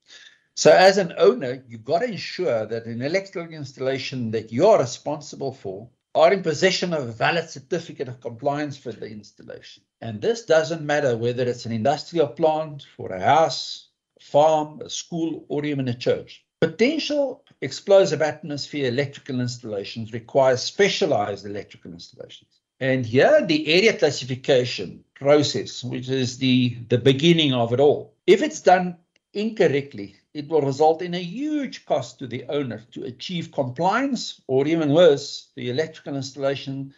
So, 0.55 0.71
as 0.71 0.99
an 0.99 1.15
owner, 1.17 1.65
you've 1.67 1.85
got 1.85 2.01
to 2.01 2.07
ensure 2.07 2.67
that 2.67 2.85
an 2.85 3.01
electrical 3.01 3.55
installation 3.55 4.33
that 4.33 4.53
you're 4.53 4.79
responsible 4.79 5.53
for 5.53 5.89
are 6.15 6.31
in 6.31 6.43
possession 6.43 6.93
of 6.93 7.09
a 7.09 7.13
valid 7.13 7.49
certificate 7.49 8.09
of 8.09 8.21
compliance 8.21 8.77
for 8.77 8.93
the 8.93 9.07
installation. 9.07 9.83
And 10.03 10.21
this 10.21 10.45
doesn't 10.45 10.83
matter 10.83 11.17
whether 11.17 11.45
it's 11.45 11.65
an 11.65 11.73
industrial 11.73 12.29
plant, 12.29 12.87
for 12.97 13.13
a 13.13 13.21
house, 13.21 13.89
a 14.21 14.25
farm, 14.25 14.83
a 14.83 14.91
school, 14.91 15.47
or 15.49 15.65
even 15.65 15.89
a 15.89 15.95
church. 15.95 16.45
Potential 16.61 17.45
explosive 17.63 18.21
atmosphere 18.21 18.89
electrical 18.89 19.41
installations 19.41 20.13
require 20.13 20.59
specialized 20.59 21.47
electrical 21.47 21.93
installations. 21.93 22.61
And 22.79 23.07
here, 23.07 23.45
the 23.47 23.67
area 23.69 23.97
classification 23.97 25.03
process, 25.15 25.83
which 25.83 26.11
is 26.11 26.37
the, 26.37 26.77
the 26.89 26.99
beginning 26.99 27.55
of 27.55 27.73
it 27.73 27.81
all, 27.81 28.15
if 28.27 28.43
it's 28.43 28.61
done 28.61 28.99
incorrectly, 29.33 30.17
it 30.35 30.49
will 30.49 30.63
result 30.63 31.03
in 31.03 31.15
a 31.15 31.23
huge 31.23 31.85
cost 31.85 32.19
to 32.19 32.27
the 32.27 32.45
owner 32.49 32.83
to 32.93 33.05
achieve 33.05 33.53
compliance, 33.53 34.41
or 34.47 34.67
even 34.67 34.93
worse, 34.93 35.49
the 35.57 35.69
electrical 35.69 36.17
installation 36.17 36.95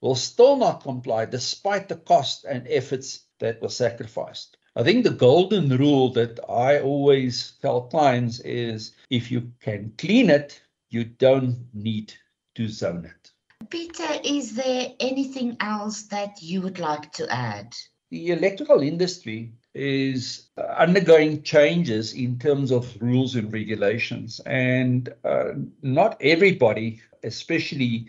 will 0.00 0.14
still 0.14 0.56
not 0.56 0.82
comply 0.82 1.24
despite 1.24 1.88
the 1.88 1.96
cost 1.96 2.44
and 2.44 2.66
efforts 2.68 3.24
that 3.40 3.60
were 3.60 3.68
sacrificed. 3.68 4.56
I 4.76 4.84
think 4.84 5.04
the 5.04 5.10
golden 5.10 5.76
rule 5.76 6.12
that 6.12 6.38
I 6.48 6.80
always 6.80 7.52
tell 7.60 7.82
clients 7.82 8.40
is 8.40 8.94
if 9.10 9.30
you 9.30 9.52
can 9.60 9.92
clean 9.98 10.30
it, 10.30 10.60
you 10.90 11.04
don't 11.04 11.66
need 11.74 12.14
to 12.54 12.68
zone 12.68 13.04
it. 13.04 13.32
Peter, 13.70 14.06
is 14.24 14.54
there 14.54 14.92
anything 15.00 15.56
else 15.60 16.04
that 16.04 16.40
you 16.40 16.62
would 16.62 16.78
like 16.78 17.12
to 17.14 17.28
add? 17.28 17.74
The 18.10 18.30
electrical 18.30 18.80
industry 18.80 19.52
is 19.78 20.48
undergoing 20.76 21.42
changes 21.42 22.12
in 22.12 22.38
terms 22.38 22.72
of 22.72 23.00
rules 23.00 23.36
and 23.36 23.52
regulations. 23.52 24.40
And 24.44 25.08
uh, 25.24 25.52
not 25.82 26.16
everybody, 26.20 27.00
especially 27.22 28.08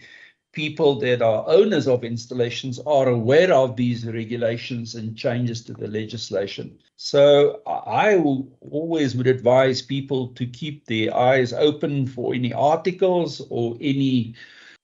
people 0.51 0.99
that 0.99 1.21
are 1.21 1.45
owners 1.47 1.87
of 1.87 2.03
installations, 2.03 2.79
are 2.79 3.07
aware 3.07 3.53
of 3.53 3.75
these 3.75 4.05
regulations 4.05 4.95
and 4.95 5.15
changes 5.15 5.63
to 5.63 5.73
the 5.73 5.87
legislation. 5.87 6.77
So 6.97 7.61
I 7.67 8.17
always 8.17 9.15
would 9.15 9.27
advise 9.27 9.81
people 9.81 10.29
to 10.29 10.45
keep 10.47 10.85
their 10.85 11.15
eyes 11.15 11.53
open 11.53 12.07
for 12.07 12.33
any 12.33 12.51
articles 12.51 13.41
or 13.49 13.77
any 13.79 14.33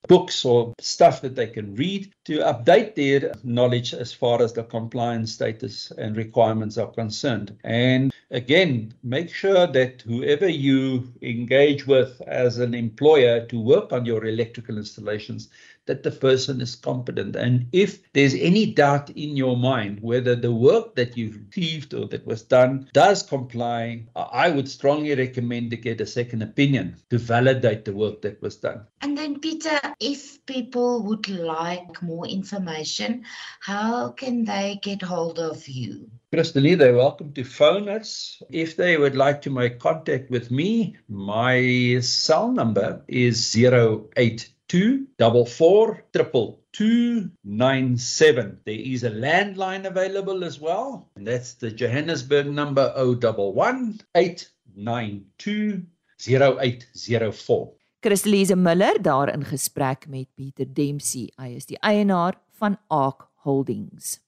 books 0.08 0.46
or 0.46 0.74
stuff 0.80 1.22
that 1.22 1.36
they 1.36 1.48
can 1.48 1.76
read 1.76 2.12
to 2.26 2.40
update 2.40 2.96
their 2.96 3.34
knowledge 3.44 3.94
as 3.94 4.14
far 4.14 4.42
as 4.42 4.54
the 4.54 4.64
compliance 4.64 5.34
status 5.34 5.92
and 5.98 6.18
requirements 6.18 6.78
are 6.78 6.92
concerned. 6.92 7.58
And 7.64 8.14
again, 8.32 8.94
make 9.04 9.34
sure 9.34 9.68
that 9.68 10.02
whoever 10.02 10.48
you 10.48 11.12
engage 11.22 11.88
with 11.88 12.22
as 12.28 12.58
an 12.58 12.74
employer 12.74 13.46
to 13.48 13.60
work 13.60 13.92
on 13.92 14.06
your 14.06 14.26
electrical 14.26 14.78
installations, 14.78 15.50
that 15.86 16.04
the 16.04 16.12
person 16.12 16.62
is 16.62 16.76
competent. 16.76 17.36
And 17.36 17.68
if 17.72 18.12
there's 18.14 18.34
any 18.34 18.74
doubt 18.74 19.10
in 19.12 19.36
your 19.36 19.58
mind 19.58 20.00
whether 20.02 20.36
the 20.36 20.54
work 20.54 20.96
that 20.96 21.18
you've 21.18 21.40
received 21.48 21.94
or 21.94 22.08
that 22.08 22.26
was 22.26 22.42
done 22.42 22.90
does 22.94 23.24
comply, 23.24 24.06
I 24.16 24.50
would 24.50 24.70
strongly 24.70 25.16
recommend 25.16 25.72
to 25.72 25.78
get 25.78 26.02
a 26.02 26.06
second 26.06 26.42
opinion 26.42 26.98
to 27.10 27.18
validate 27.18 27.86
the 27.86 27.94
work 27.94 28.22
that 28.22 28.42
was 28.42 28.58
done. 28.58 28.86
And 29.02 29.18
then, 29.18 29.40
Peter, 29.40 29.80
if 30.00 30.46
people 30.46 31.04
would 31.04 31.30
like 31.30 32.02
more 32.02 32.28
information, 32.28 33.26
how 33.60 34.10
can 34.10 34.46
they 34.46 34.80
get 34.82 35.02
hold 35.02 35.40
of 35.40 35.68
you? 35.68 36.10
Christine, 36.34 36.78
they're 36.78 36.96
welcome 36.96 37.32
to 37.34 37.44
phone 37.44 37.88
us. 37.88 38.42
If 38.50 38.76
they 38.76 38.98
would 38.98 39.16
like 39.16 39.42
to 39.44 39.50
make 39.50 39.80
contact 39.80 40.30
with 40.30 40.52
me, 40.52 40.98
my 41.08 42.00
cell 42.02 42.52
number 42.52 43.04
is 43.08 43.56
082 43.56 44.55
two 44.68 45.08
double 45.18 45.46
four 45.46 46.04
triple 46.14 46.60
two 46.72 47.30
nine 47.44 47.98
seven. 47.98 48.60
There 48.66 48.80
is 48.80 49.04
a 49.04 49.12
landline 49.12 49.86
available 49.86 50.44
as 50.44 50.60
well, 50.60 51.10
and 51.16 51.26
that's 51.28 51.54
the 51.54 51.72
Johannesburg 51.72 52.48
number 52.48 52.92
O 52.96 53.16
double 53.16 53.54
one 53.54 54.00
eight 54.16 54.50
nine 54.76 55.26
two 55.38 55.84
zero 56.22 56.58
eight 56.60 56.88
zero 56.96 57.32
four. 57.32 57.74
Christelise 58.02 58.56
Miller 58.56 59.02
daar 59.02 59.34
in 59.34 59.44
gesprek 59.44 60.08
met 60.08 60.28
Pieter 60.36 60.74
Dempsey. 60.74 61.32
Hy 61.38 61.56
is 61.56 61.66
die 61.66 61.80
eienaar 61.82 62.38
van 62.60 62.78
Ark 62.88 63.30
Holdings. 63.46 64.20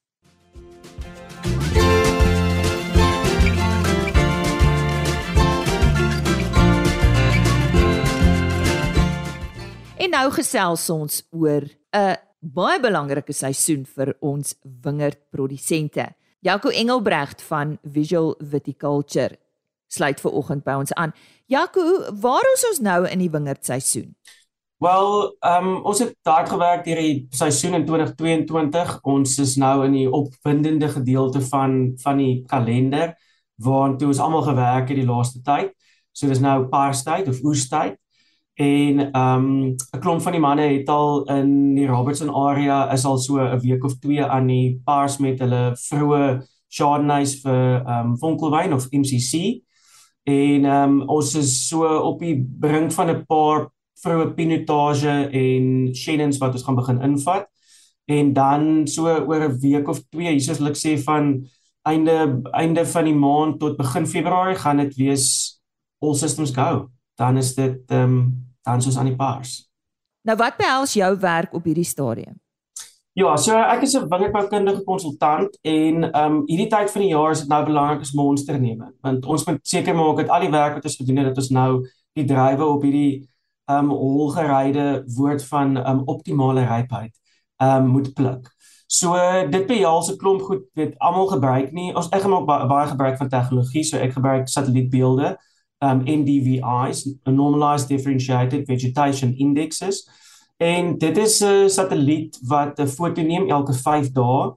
En 9.98 10.12
nou 10.14 10.28
gesels 10.30 10.84
ons 10.94 11.14
oor 11.34 11.64
'n 11.90 12.16
baie 12.40 12.80
belangrike 12.80 13.32
seisoen 13.32 13.84
vir 13.84 14.14
ons 14.20 14.54
wingerdprodusente. 14.62 16.14
Jaco 16.40 16.68
Engelbregt 16.68 17.42
van 17.42 17.78
Visual 17.82 18.34
Viticulture 18.38 19.38
sluit 19.88 20.20
ver 20.20 20.30
oggend 20.30 20.64
by 20.64 20.72
ons 20.72 20.94
aan. 20.94 21.12
Jaco, 21.46 22.12
waar 22.20 22.46
is 22.54 22.64
ons 22.68 22.78
nou 22.78 23.08
in 23.08 23.18
die 23.18 23.30
wingerdseisoen? 23.30 24.14
Wel, 24.78 25.36
ehm 25.40 25.66
um, 25.66 25.84
ons 25.84 25.98
het 25.98 26.14
hard 26.22 26.48
gewerk 26.48 26.84
hierdie 26.84 27.26
seisoen 27.30 27.74
in 27.74 27.86
2022. 27.86 28.98
Ons 29.02 29.38
is 29.38 29.56
nou 29.56 29.84
in 29.84 29.92
die 29.92 30.10
opwindende 30.10 30.88
gedeelte 30.88 31.40
van 31.40 31.92
van 31.96 32.16
die 32.16 32.44
kalender. 32.46 33.16
waartoe 33.58 34.06
ons 34.06 34.18
almal 34.18 34.42
gewerk 34.42 34.88
het 34.88 34.96
die 34.96 35.06
laaste 35.06 35.40
tyd. 35.42 35.72
So 36.12 36.28
dis 36.28 36.38
nou 36.38 36.68
Parstyd 36.68 37.28
of 37.28 37.42
Oestyd. 37.42 37.98
En 38.58 39.12
ehm 39.12 39.44
um, 39.44 39.74
'n 39.94 39.98
klomp 40.00 40.20
van 40.20 40.32
die 40.32 40.40
manne 40.40 40.62
het 40.62 40.88
al 40.88 41.24
in 41.24 41.74
die 41.74 41.86
Robertson 41.86 42.30
area 42.34 42.92
is 42.92 43.04
al 43.04 43.18
so 43.18 43.38
'n 43.38 43.60
week 43.60 43.84
of 43.84 43.98
2 43.98 44.24
aan 44.24 44.46
die 44.46 44.80
Pars 44.84 45.18
met 45.18 45.38
hulle 45.38 45.76
vroue 45.76 46.42
Chardonnays 46.68 47.40
vir 47.40 47.84
ehm 47.86 48.06
um, 48.06 48.18
Vonkelwyn 48.18 48.72
of 48.72 48.90
MCC. 48.90 49.62
En 50.24 50.64
ehm 50.64 51.00
um, 51.00 51.08
ons 51.08 51.34
is 51.34 51.68
so 51.68 51.86
op 51.98 52.18
die 52.20 52.46
brink 52.60 52.92
van 52.92 53.10
'n 53.10 53.24
paar 53.26 53.70
vroue 54.02 54.34
Pinotage 54.34 55.28
en 55.30 55.94
Shannons 55.94 56.38
wat 56.38 56.52
ons 56.52 56.64
gaan 56.64 56.74
begin 56.74 57.00
invat. 57.02 57.46
En 58.04 58.32
dan 58.32 58.86
so 58.86 59.06
oor 59.06 59.48
'n 59.48 59.58
week 59.60 59.88
of 59.88 60.02
2, 60.10 60.30
hier 60.30 60.40
soos 60.40 60.60
ek 60.60 60.76
sê 60.76 60.98
van 60.98 61.46
einde 61.82 62.40
einde 62.52 62.86
van 62.86 63.04
die 63.04 63.14
maand 63.14 63.60
tot 63.60 63.76
begin 63.76 64.06
Februarie 64.06 64.56
gaan 64.56 64.76
dit 64.76 64.96
wees 64.96 65.60
all 65.98 66.14
systems 66.14 66.50
go. 66.50 66.90
Dan 67.14 67.36
is 67.36 67.54
dit 67.54 67.78
ehm 67.86 68.02
um, 68.02 68.47
dan 68.68 68.84
soos 68.84 68.98
aan 69.00 69.08
die 69.10 69.16
paars. 69.16 69.64
Nou 70.28 70.36
wat 70.36 70.60
behels 70.60 70.92
jou 70.98 71.10
werk 71.22 71.54
op 71.56 71.64
hierdie 71.64 71.88
stadium? 71.88 72.36
Ja, 73.18 73.32
so 73.36 73.56
ek 73.56 73.82
is 73.82 73.96
'n 73.96 74.08
wingerdboukundige 74.08 74.84
konsultant 74.84 75.58
en 75.62 76.04
ehm 76.12 76.32
um, 76.32 76.42
hierdie 76.46 76.68
tyd 76.70 76.90
van 76.90 77.02
die 77.02 77.10
jaar 77.10 77.32
is 77.34 77.40
dit 77.40 77.48
nou 77.48 77.64
belangrik 77.64 78.00
as 78.00 78.12
monster 78.14 78.58
neem 78.60 78.84
want 79.02 79.26
ons 79.26 79.46
moet 79.46 79.58
seker 79.62 79.94
maak 79.94 80.16
dat 80.16 80.28
al 80.28 80.44
die 80.46 80.50
werk 80.50 80.74
wat 80.74 80.84
ons 80.84 80.96
gedoen 80.96 81.16
het 81.16 81.26
dat 81.26 81.40
ons 81.42 81.50
nou 81.50 81.70
die 82.14 82.24
drywe 82.24 82.64
op 82.64 82.82
hierdie 82.82 83.28
ehm 83.66 83.90
um, 83.90 83.90
holgeryde 83.90 85.02
woord 85.16 85.42
van 85.44 85.76
ehm 85.76 85.98
um, 85.98 86.02
optimale 86.06 86.64
rypheid 86.66 87.14
ehm 87.56 87.84
um, 87.84 87.90
moet 87.96 88.14
pluk. 88.14 88.46
So 88.86 89.16
dit 89.50 89.66
behels 89.66 90.12
'n 90.12 90.16
klomp 90.16 90.42
goed 90.42 90.62
wat 90.74 90.94
almal 90.98 91.26
gebruik 91.26 91.72
nie. 91.72 91.94
Ons 91.94 92.08
ek 92.08 92.22
gemaak 92.22 92.46
baie, 92.46 92.66
baie 92.66 92.86
gebruik 92.88 93.16
van 93.16 93.28
tegnologie, 93.28 93.84
so 93.84 93.96
ek 93.96 94.12
gebruik 94.12 94.48
satellietbeelde 94.48 95.36
um 95.80 96.02
NDVI's, 96.04 97.06
normalized 97.24 97.88
differentiated 97.88 98.66
vegetation 98.66 99.34
indexes. 99.36 100.08
En 100.56 100.98
dit 100.98 101.16
is 101.16 101.40
'n 101.44 101.68
satelliet 101.68 102.38
wat 102.42 102.80
'n 102.80 102.86
foto 102.86 103.22
neem 103.22 103.48
elke 103.48 103.72
5 103.72 104.12
dae 104.12 104.52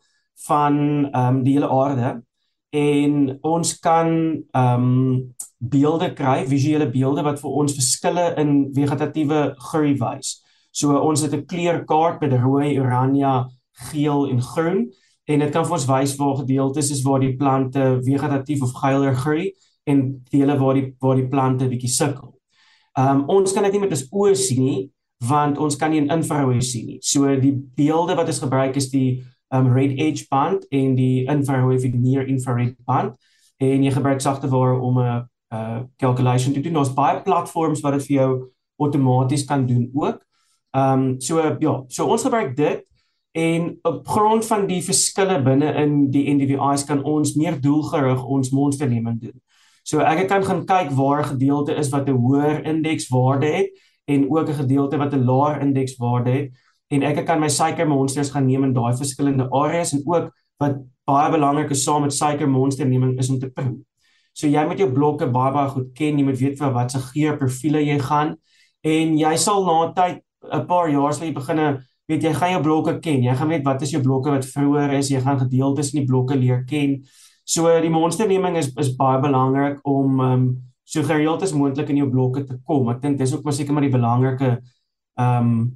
van 0.47 0.75
um 1.15 1.43
die 1.43 1.53
hele 1.53 1.69
aarde 1.69 2.23
en 2.69 3.37
ons 3.41 3.79
kan 3.79 4.07
um 4.51 5.33
beelde 5.57 6.13
kry, 6.13 6.47
visuele 6.47 6.89
beelde 6.89 7.21
wat 7.21 7.39
vir 7.39 7.49
ons 7.49 7.73
verskille 7.73 8.33
in 8.37 8.71
vegetatiewe 8.73 9.53
groei 9.57 9.93
wys. 9.99 10.41
So 10.71 10.97
ons 10.97 11.21
het 11.21 11.33
'n 11.33 11.45
kleurkaart 11.45 12.21
met 12.21 12.33
rooi, 12.33 12.79
oranje, 12.79 13.45
geel 13.91 14.29
en 14.29 14.41
groen 14.41 14.91
en 15.25 15.39
dit 15.39 15.51
kan 15.51 15.65
vir 15.65 15.73
ons 15.73 15.85
wys 15.85 16.15
waar 16.15 16.35
gedeeltes 16.35 16.91
is 16.91 17.01
waar 17.01 17.19
die 17.19 17.35
plante 17.35 17.99
vegetatief 18.03 18.61
of 18.61 18.73
geiler 18.73 19.15
groei 19.15 19.51
en 19.83 20.23
dele 20.29 20.57
waar 20.57 20.77
die 20.77 20.95
waar 20.99 21.15
die 21.15 21.27
plante 21.27 21.67
bietjie 21.67 21.89
sukkel. 21.89 22.33
Ehm 22.97 23.21
um, 23.21 23.23
ons 23.39 23.53
kan 23.53 23.63
dit 23.63 23.73
nie 23.73 23.83
met 23.85 23.93
ons 23.95 24.07
oë 24.11 24.35
sien 24.35 24.63
nie 24.63 24.81
want 25.21 25.57
ons 25.61 25.75
kan 25.77 25.91
nie 25.93 25.99
in 26.01 26.09
infrarooi 26.09 26.61
sien 26.65 26.87
nie. 26.87 26.97
So 27.05 27.29
die 27.39 27.53
beelde 27.77 28.15
wat 28.17 28.27
ons 28.27 28.41
gebruik 28.41 28.75
is 28.75 28.89
die 28.89 29.21
ehm 29.51 29.67
um, 29.67 29.73
red 29.73 29.97
edge 29.99 30.25
band 30.29 30.65
en 30.71 30.95
die 30.95 31.25
infrarooi 31.29 31.79
vir 31.79 31.91
die 31.91 32.01
near 32.01 32.27
infrared 32.27 32.75
band 32.85 33.15
en 33.61 33.83
jy 33.83 33.91
gebruik 33.93 34.21
sagte 34.21 34.49
ware 34.49 34.79
om 34.79 34.99
'n 34.99 35.27
uh 35.51 35.79
calculation 35.97 36.53
te 36.53 36.61
doen. 36.61 36.73
Daar's 36.73 36.93
baie 36.93 37.21
platforms 37.21 37.81
wat 37.81 37.93
dit 37.93 38.05
vir 38.05 38.15
jou 38.15 38.31
outomaties 38.77 39.45
kan 39.45 39.65
doen 39.65 39.89
ook. 39.93 40.21
Ehm 40.71 40.99
um, 40.99 41.19
so 41.19 41.57
ja, 41.59 41.83
so 41.87 42.05
ons 42.05 42.23
gebruik 42.23 42.55
dit 42.55 42.83
en 43.31 43.79
op 43.81 44.07
grond 44.07 44.45
van 44.45 44.67
die 44.67 44.81
verskille 44.83 45.41
binne 45.43 45.73
in 45.73 46.09
die 46.11 46.33
NDVI's 46.33 46.83
kan 46.83 47.03
ons 47.03 47.35
meer 47.35 47.61
doelgerig 47.61 48.23
ons 48.23 48.51
monsterneming 48.51 49.21
doen. 49.21 49.41
So 49.83 49.99
ek 50.05 50.27
kan 50.29 50.43
gaan 50.45 50.65
kyk 50.65 50.91
waar 50.97 51.21
'n 51.21 51.31
gedeelte 51.35 51.75
is 51.75 51.89
wat 51.89 52.07
'n 52.07 52.17
hoër 52.17 52.65
indekswaarde 52.65 53.47
het 53.47 53.69
en 54.07 54.29
ook 54.29 54.49
'n 54.49 54.61
gedeelte 54.63 54.97
wat 54.97 55.13
'n 55.13 55.25
laer 55.25 55.61
indekswaarde 55.61 56.31
het 56.31 56.51
en 56.89 57.03
ek 57.03 57.25
kan 57.25 57.39
my 57.39 57.47
suiker 57.47 57.87
monsters 57.87 58.29
gaan 58.29 58.45
neem 58.45 58.63
in 58.63 58.73
daai 58.73 58.95
verskillende 58.97 59.47
areas 59.49 59.93
en 59.93 60.01
ook 60.05 60.31
wat 60.59 60.75
baie 61.05 61.31
belangrik 61.31 61.69
is 61.69 61.83
saam 61.83 62.01
met 62.01 62.13
suiker 62.13 62.49
monsterneming 62.49 63.19
is 63.19 63.29
om 63.29 63.39
te 63.39 63.49
proe. 63.49 63.79
So 64.33 64.47
jy 64.47 64.65
moet 64.67 64.77
jou 64.77 64.91
blokke 64.91 65.27
baie 65.27 65.51
baie 65.53 65.69
goed 65.69 65.93
ken, 65.93 66.17
jy 66.17 66.23
moet 66.23 66.39
weet 66.39 66.59
vir 66.59 66.71
wat 66.71 66.91
se 66.91 66.99
geur 66.99 67.37
profiele 67.37 67.81
jy 67.83 67.99
gaan 67.99 68.35
en 68.83 69.17
jy 69.17 69.35
sal 69.37 69.65
na 69.65 69.91
tyd 69.93 70.21
'n 70.51 70.65
paar 70.67 70.89
jaar 70.89 71.13
sal 71.13 71.27
jy 71.27 71.33
begine 71.33 71.81
weet 72.11 72.23
jy 72.23 72.33
gaan 72.35 72.55
jou 72.55 72.61
blokke 72.63 72.99
ken. 72.99 73.23
Jy 73.23 73.35
gaan 73.39 73.51
weet 73.51 73.63
wat 73.63 73.81
is 73.85 73.91
jou 73.91 74.01
blokke 74.03 74.33
wat 74.33 74.45
vroeër 74.45 74.97
is, 74.97 75.11
jy 75.13 75.21
gaan 75.23 75.39
gedeeltes 75.39 75.93
in 75.93 76.01
die 76.01 76.07
blokke 76.09 76.35
leer 76.35 76.65
ken. 76.67 76.99
So 77.51 77.67
die 77.83 77.91
monsterneming 77.91 78.55
is 78.59 78.69
is 78.79 78.93
baie 78.95 79.19
belangrik 79.19 79.81
om 79.87 80.19
um 80.23 80.43
so 80.87 81.03
gereeld 81.03 81.43
as 81.43 81.53
moontlik 81.55 81.89
in 81.91 81.99
jou 82.01 82.09
blokke 82.11 82.45
te 82.47 82.57
kom. 82.67 82.89
Ek 82.91 83.01
dink 83.03 83.17
dis 83.19 83.33
ook 83.35 83.43
maar 83.43 83.55
seker 83.55 83.75
maar 83.75 83.87
die 83.87 83.95
belangrike 83.95 84.51
um 85.19 85.71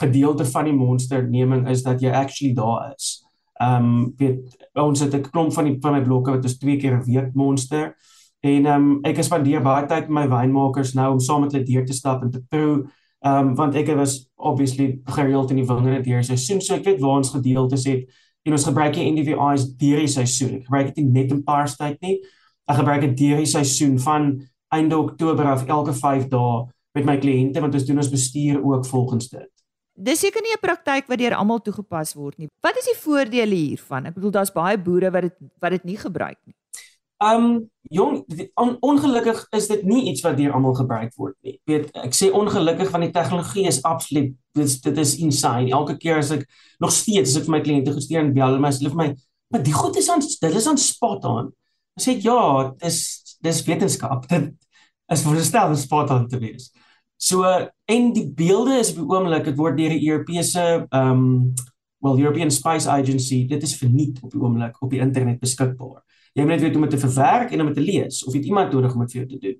gedeelte 0.00 0.46
van 0.48 0.70
die 0.70 0.74
monsterneming 0.74 1.66
is 1.70 1.84
dat 1.86 2.02
jy 2.02 2.10
actually 2.16 2.54
daar 2.56 2.94
is. 2.94 3.20
Um 3.62 4.14
weet 4.18 4.56
ons 4.74 5.04
het 5.04 5.14
'n 5.14 5.28
klomp 5.30 5.52
van 5.52 5.64
die 5.68 5.76
van 5.82 5.92
my 5.92 6.02
blokke 6.02 6.34
wat 6.34 6.44
is 6.44 6.58
twee 6.58 6.78
keer 6.78 6.98
'n 6.98 7.04
week 7.06 7.34
monster 7.34 7.94
en 8.42 8.66
um 8.66 9.00
ek 9.04 9.22
spandeer 9.22 9.62
baie 9.62 9.86
tyd 9.86 10.08
met 10.08 10.28
my 10.28 10.28
wynmakers 10.28 10.94
nou 10.94 11.12
om 11.12 11.20
saam 11.20 11.42
met 11.42 11.52
hulle 11.52 11.64
deur 11.64 11.86
te 11.86 11.92
stap 11.92 12.22
en 12.22 12.30
te 12.30 12.42
proe 12.50 12.84
um 13.24 13.54
want 13.54 13.74
ek 13.74 13.94
was 13.94 14.28
obviously 14.36 15.00
gereeld 15.04 15.50
in 15.50 15.56
die 15.56 15.66
wingerde 15.66 16.02
deur 16.02 16.24
seisoen 16.24 16.60
so 16.60 16.74
ek 16.74 16.84
weet 16.84 17.00
waar 17.00 17.18
ons 17.18 17.30
gedeeltes 17.30 17.84
het 17.84 18.10
en 18.42 18.56
ons 18.56 18.66
gebruik 18.66 18.94
die 18.96 19.08
NDVI's 19.10 19.66
deur 19.78 20.02
die 20.02 20.10
seisoen. 20.10 20.58
Ek 20.58 20.66
gebruik 20.66 20.92
dit 20.92 21.02
nie 21.02 21.22
net 21.22 21.34
in 21.34 21.42
Parstyd 21.46 22.00
nie. 22.02 22.18
Ek 22.70 22.78
gebruik 22.80 23.04
dit 23.06 23.16
deur 23.20 23.42
die 23.42 23.50
seisoen 23.50 23.98
van 24.02 24.32
einde 24.72 24.98
Oktober 24.98 25.50
af 25.52 25.66
elke 25.68 25.94
5 25.94 26.28
dae 26.32 26.62
met 26.96 27.08
my 27.08 27.16
kliënte 27.20 27.60
want 27.62 27.74
ons 27.76 27.86
doen 27.88 28.02
ons 28.02 28.12
bestuur 28.12 28.60
ook 28.60 28.86
volgens 28.88 29.30
dit. 29.32 29.48
Dis 29.92 30.22
seker 30.24 30.42
nie 30.42 30.54
'n 30.56 30.60
praktyk 30.60 31.08
wat 31.08 31.18
deur 31.18 31.34
almal 31.36 31.60
toegepas 31.60 32.14
word 32.14 32.38
nie. 32.38 32.48
Wat 32.62 32.76
is 32.76 32.84
die 32.84 32.96
voordele 32.96 33.54
hiervan? 33.54 34.06
Ek 34.06 34.14
bedoel 34.14 34.30
daar's 34.30 34.52
baie 34.52 34.78
boere 34.78 35.10
wat 35.10 35.22
dit 35.22 35.36
wat 35.60 35.70
dit 35.70 35.84
nie 35.84 35.96
gebruik 35.96 36.38
nie. 36.46 36.54
Um 37.22 37.70
jong, 37.92 38.22
on, 38.58 38.76
ongelukkig 38.80 39.46
is 39.54 39.68
dit 39.70 39.82
nie 39.86 40.04
iets 40.10 40.24
wat 40.24 40.36
deur 40.36 40.54
almal 40.56 40.74
gebruik 40.74 41.12
word 41.20 41.36
nie. 41.46 41.58
Weet, 41.68 41.90
ek 42.02 42.16
sê 42.16 42.30
ongelukkig 42.34 42.90
van 42.90 43.04
die 43.04 43.12
tegnologie 43.14 43.66
is 43.70 43.82
absoluut 43.86 44.32
dit 44.58 44.86
dit 44.86 45.02
is 45.02 45.16
insane. 45.22 45.70
Elke 45.70 45.96
keer 46.00 46.22
as 46.22 46.32
ek 46.34 46.46
nog 46.82 46.94
steeds 46.94 47.32
as 47.32 47.42
ek 47.42 47.48
vir 47.48 47.56
my 47.56 47.60
kliënte 47.64 47.94
gestuur 47.94 48.22
en 48.24 48.32
bel 48.34 48.58
my, 48.58 48.72
hulle 48.74 48.94
vir 48.94 49.00
my, 49.02 49.08
"Maar 49.52 49.62
die 49.62 49.76
goed 49.76 49.96
is 49.96 50.08
aan 50.10 50.20
dit 50.20 50.56
is 50.56 50.66
aan 50.66 50.78
spot 50.78 51.24
on." 51.24 51.52
Ek 51.98 52.04
sê 52.06 52.16
ja, 52.22 52.72
dis 52.80 53.36
dis 53.42 53.64
wetenskap. 53.66 54.26
Dit 55.12 55.18
is 55.18 55.22
veronderstel 55.22 55.68
om 55.68 55.76
spot 55.76 56.10
on 56.10 56.28
te 56.28 56.38
wees. 56.40 56.70
So 57.20 57.44
en 57.86 58.12
die 58.12 58.26
beelde 58.26 58.78
is 58.80 58.90
op 58.94 59.02
die 59.02 59.10
oomblik 59.10 59.44
dit 59.44 59.58
word 59.58 59.76
deur 59.76 59.92
die 59.92 60.08
Europese 60.08 60.86
um 60.90 61.54
well 62.02 62.18
European 62.18 62.50
Spice 62.50 62.88
Agency, 62.90 63.44
dit 63.46 63.62
is 63.62 63.76
verniet 63.78 64.18
op 64.22 64.32
die 64.32 64.40
oomblik 64.40 64.80
op 64.82 64.90
die 64.90 65.00
internet 65.00 65.38
beskikbaar. 65.40 66.00
Jy 66.32 66.44
moet 66.44 66.54
net 66.54 66.60
weet 66.64 66.76
hoe 66.76 66.82
om 66.82 66.88
dit 66.88 66.94
te 66.98 67.06
verwerk 67.06 67.50
en 67.52 67.60
om 67.60 67.66
dit 67.66 67.76
te 67.76 67.84
lees 67.84 68.22
of 68.24 68.34
jy 68.34 68.40
iemand 68.48 68.72
nodig 68.72 68.94
om 68.94 69.00
dit 69.04 69.12
vir 69.12 69.20
jou 69.20 69.28
te 69.32 69.42
doen. 69.46 69.58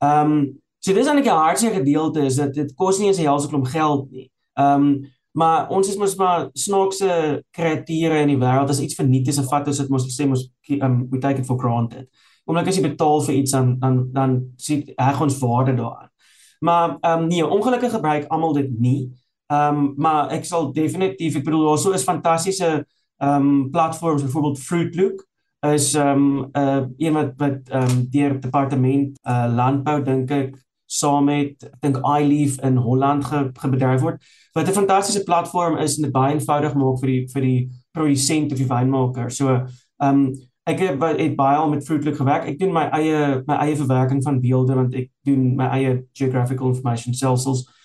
Ehm 0.00 0.32
um, 0.32 0.42
so 0.80 0.94
dis 0.96 1.06
eintlik 1.06 1.28
'n 1.28 1.42
hartseer 1.44 1.72
gedeelte 1.72 2.20
is 2.24 2.36
dat 2.36 2.54
dit 2.54 2.74
kos 2.74 2.98
nie 2.98 3.08
eens 3.08 3.18
'n 3.18 3.28
helse 3.28 3.48
klomp 3.48 3.66
geld 3.66 4.10
nie. 4.10 4.30
Ehm 4.54 4.82
um, 4.82 5.10
maar 5.32 5.68
ons 5.68 5.88
is 5.88 5.96
mos 5.96 6.16
maar 6.16 6.48
snaakse 6.52 7.44
kreature 7.50 8.18
in 8.20 8.28
die 8.28 8.38
wêreld. 8.38 8.68
As 8.68 8.80
iets 8.80 8.94
verniet 8.94 9.28
is, 9.28 9.38
vat 9.48 9.66
ons 9.66 9.78
dit 9.78 9.88
mos 9.88 10.06
sê 10.16 10.26
mos 10.26 10.48
um 10.80 11.08
we 11.10 11.18
take 11.18 11.40
it 11.40 11.46
for 11.46 11.58
granted. 11.58 12.08
Omdat 12.44 12.66
as 12.66 12.76
jy 12.76 12.82
betaal 12.82 13.22
vir 13.22 13.34
iets 13.34 13.50
dan 13.50 13.78
dan 13.78 14.12
dan 14.12 14.52
sien 14.56 14.82
reg 14.96 15.20
ons 15.20 15.38
waarde 15.38 15.74
daaraan. 15.74 16.10
Maar 16.60 16.98
ehm 17.00 17.22
um, 17.22 17.26
nee, 17.28 17.46
ongelukkig 17.46 17.90
gebruik 17.90 18.26
almal 18.28 18.52
dit 18.52 18.70
nie. 18.78 19.10
Ehm 19.46 19.76
um, 19.76 19.94
maar 19.96 20.30
ek 20.30 20.44
sal 20.44 20.72
definitief 20.72 21.36
ek 21.36 21.44
bedoel 21.44 21.68
daar 21.68 21.78
so 21.78 21.92
is 21.92 22.04
fantastiese 22.04 22.86
ehm 23.18 23.34
um, 23.42 23.70
platforms 23.70 24.22
byvoorbeeld 24.22 24.58
Fruit 24.58 24.94
Loop 24.94 25.28
is 25.60 25.94
um 25.94 26.50
'n 26.52 26.58
uh, 26.58 26.84
een 26.96 27.12
wat 27.12 27.32
wat 27.36 27.58
um 27.72 28.06
deur 28.10 28.40
departement 28.40 29.18
uh 29.22 29.46
landbou 29.54 30.02
dink 30.02 30.30
ek 30.30 30.56
saam 30.86 31.24
met 31.24 31.70
dink 31.80 31.96
iLeaf 31.96 32.58
in 32.60 32.76
Holland 32.76 33.24
ge, 33.24 33.50
gebedryf 33.52 34.00
word 34.00 34.22
wat 34.52 34.68
'n 34.68 34.72
fantastiese 34.72 35.24
platform 35.24 35.76
is 35.76 35.96
en 35.96 36.02
dit 36.02 36.12
baie 36.12 36.34
eenvoudig 36.34 36.74
maak 36.74 36.98
vir 36.98 37.08
die 37.08 37.26
vir 37.28 37.42
die 37.42 37.68
produsent 37.92 38.52
of 38.52 38.58
die 38.58 38.66
wynmaker. 38.66 39.30
So 39.30 39.66
um 40.02 40.32
ek 40.66 40.78
het, 40.78 41.02
het 41.18 41.36
baie 41.36 41.56
al 41.56 41.70
met 41.70 41.84
Fruitloop 41.84 42.16
gewerk. 42.16 42.44
Ek 42.44 42.58
doen 42.58 42.72
my 42.72 42.88
eie 42.92 43.42
my 43.46 43.54
eie 43.54 43.76
verwerking 43.76 44.22
van 44.22 44.40
beelde 44.40 44.74
want 44.74 44.94
ek 44.94 45.10
doen 45.24 45.56
my 45.56 45.68
eie 45.76 46.04
geographical 46.12 46.68
information 46.68 47.14
cells. 47.14 47.44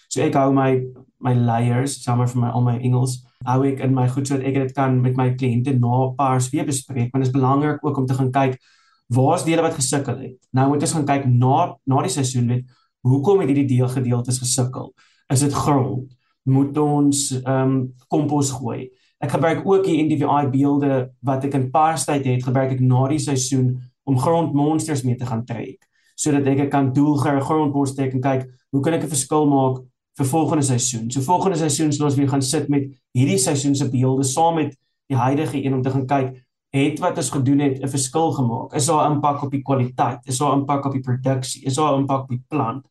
So 0.09 0.21
ek 0.21 0.33
hou 0.33 0.51
my 0.53 0.83
my 1.25 1.33
layers 1.33 1.97
sommer 2.03 2.27
vir 2.31 2.41
my 2.43 2.49
al 2.53 2.63
my 2.65 2.77
Engels 2.77 3.19
hou 3.45 3.59
ek 3.67 3.81
in 3.85 3.93
my 3.93 4.07
goed 4.13 4.29
sodat 4.29 4.47
ek 4.49 4.57
dit 4.61 4.73
kan 4.77 4.97
met 5.01 5.17
my 5.19 5.29
kliënte 5.39 5.75
na 5.79 5.93
'n 6.05 6.15
paar 6.17 6.41
weer 6.51 6.65
bespreek 6.65 7.11
want 7.11 7.23
dit 7.23 7.29
is 7.29 7.37
belangrik 7.37 7.85
ook 7.85 7.97
om 7.97 8.05
te 8.05 8.17
gaan 8.17 8.31
kyk 8.31 8.59
waar's 9.07 9.45
dele 9.45 9.61
wat 9.61 9.77
gesukkel 9.77 10.17
het. 10.17 10.37
Nou 10.51 10.69
moet 10.69 10.81
ons 10.81 10.93
gaan 10.93 11.05
kyk 11.05 11.25
na 11.25 11.77
na 11.85 12.01
die 12.01 12.09
seisoen 12.09 12.47
weet 12.47 12.65
hoekom 13.05 13.39
het 13.39 13.49
hierdie 13.49 13.77
deel 13.77 13.87
gedeeltes 13.87 14.39
gesukkel. 14.41 14.93
Is 15.29 15.39
dit 15.39 15.53
grond? 15.53 16.09
Moet 16.43 16.77
ons 16.77 17.31
ehm 17.41 17.61
um, 17.61 17.93
kompos 18.07 18.51
gooi? 18.51 18.89
Ek 19.19 19.31
gebruik 19.31 19.65
ook 19.65 19.85
die 19.85 20.03
NDVI 20.03 20.49
beelde 20.49 21.09
wat 21.21 21.45
ek 21.45 21.53
in 21.53 21.69
paarstyd 21.71 22.25
het 22.25 22.43
gebruik 22.43 22.71
ek 22.71 22.81
na 22.81 23.07
die 23.07 23.19
seisoen 23.19 23.75
om 24.05 24.17
grondmonsters 24.17 25.03
mee 25.03 25.15
te 25.15 25.25
gaan 25.25 25.45
trek 25.45 25.81
sodat 26.15 26.47
ek 26.47 26.69
kan 26.71 26.93
doelgerig 26.93 27.43
grondmonsters 27.43 27.97
trek 27.97 28.13
en 28.15 28.21
kyk 28.23 28.45
hoe 28.71 28.81
kan 28.81 28.93
ek 28.93 29.03
'n 29.03 29.13
verskil 29.13 29.45
maak 29.45 29.83
vir 30.17 30.25
volgende 30.25 30.63
seisoen. 30.63 31.11
So 31.11 31.21
volgende 31.21 31.57
seisoen 31.57 31.91
sal 31.93 32.07
ons 32.07 32.15
weer 32.15 32.29
gaan 32.31 32.41
sit 32.41 32.69
met 32.71 32.87
hierdie 33.15 33.39
seisoen 33.41 33.75
se 33.75 33.89
beelde 33.91 34.23
saam 34.23 34.55
met 34.55 34.75
die 35.11 35.17
huidige 35.17 35.63
een 35.63 35.73
om 35.73 35.81
te 35.81 35.91
gaan 35.93 36.07
kyk 36.07 36.33
het 36.75 36.99
wat 36.99 37.17
ons 37.17 37.29
gedoen 37.31 37.59
het 37.59 37.79
'n 37.81 37.87
verskil 37.87 38.31
gemaak. 38.31 38.73
Is 38.73 38.85
daar 38.85 39.11
impak 39.11 39.43
op 39.43 39.51
die 39.51 39.61
kwaliteit? 39.61 40.19
Is 40.23 40.37
daar 40.37 40.53
impak 40.53 40.85
op 40.85 40.91
die 40.91 41.01
produksie? 41.01 41.63
Is 41.65 41.75
daar 41.75 41.97
impak 41.97 42.23
op 42.23 42.29
die 42.29 42.43
plant? 42.47 42.87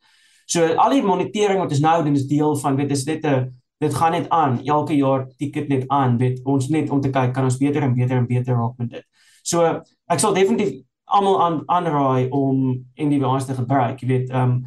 So 0.46 0.74
al 0.74 0.90
die 0.90 1.02
monitering 1.02 1.58
wat 1.58 1.70
ons 1.70 1.80
nou 1.80 2.04
doen 2.04 2.14
is 2.14 2.26
deel 2.26 2.56
van 2.56 2.76
dit 2.76 2.90
is 2.90 3.04
net 3.04 3.24
'n 3.24 3.62
dit 3.78 3.94
gaan 3.94 4.12
net 4.12 4.28
aan. 4.28 4.64
Elke 4.64 4.96
jaar 4.96 5.26
tik 5.36 5.52
dit 5.52 5.68
net 5.68 5.84
aan. 5.88 6.18
Weet 6.18 6.40
ons 6.44 6.68
net 6.68 6.90
om 6.90 7.00
te 7.00 7.10
kyk 7.10 7.32
kan 7.32 7.44
ons 7.44 7.56
beter 7.56 7.82
en 7.82 7.94
beter 7.94 8.16
en 8.16 8.26
beter 8.26 8.54
raak 8.54 8.76
met 8.78 8.90
dit. 8.90 9.04
So 9.42 9.82
ek 10.06 10.18
sal 10.18 10.34
definitief 10.34 10.82
almal 11.04 11.42
aan 11.42 11.62
aanraai 11.66 12.28
om 12.30 12.84
NDV's 12.96 13.44
te 13.44 13.54
gebruik. 13.54 14.00
Jy 14.00 14.08
weet, 14.08 14.30
ehm 14.30 14.50
um, 14.50 14.64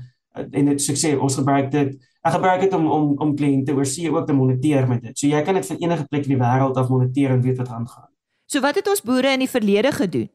en 0.52 0.66
dit 0.66 0.82
sukses 0.82 1.18
ons 1.18 1.36
gebruik 1.36 1.72
dit 1.72 1.98
Ek 2.28 2.34
gebruik 2.36 2.66
dit 2.66 2.74
om 2.76 2.88
om 2.92 3.12
om 3.24 3.36
kliënte 3.40 3.72
oor 3.76 3.88
see 3.88 4.10
ook 4.12 4.26
te 4.28 4.36
moniteer 4.36 4.88
met 4.88 5.06
dit. 5.06 5.16
So 5.16 5.30
jy 5.32 5.40
kan 5.48 5.56
dit 5.56 5.68
van 5.68 5.78
enige 5.84 6.08
plek 6.12 6.26
in 6.28 6.34
die 6.34 6.42
wêreld 6.42 6.80
af 6.80 6.90
moniteer 6.92 7.32
en 7.38 7.44
weet 7.46 7.62
wat 7.62 7.70
aangaan. 7.72 8.10
So 8.52 8.60
wat 8.64 8.76
het 8.76 8.90
ons 8.92 9.04
boere 9.04 9.32
in 9.36 9.46
die 9.46 9.52
verlede 9.52 9.92
gedoen? 9.96 10.28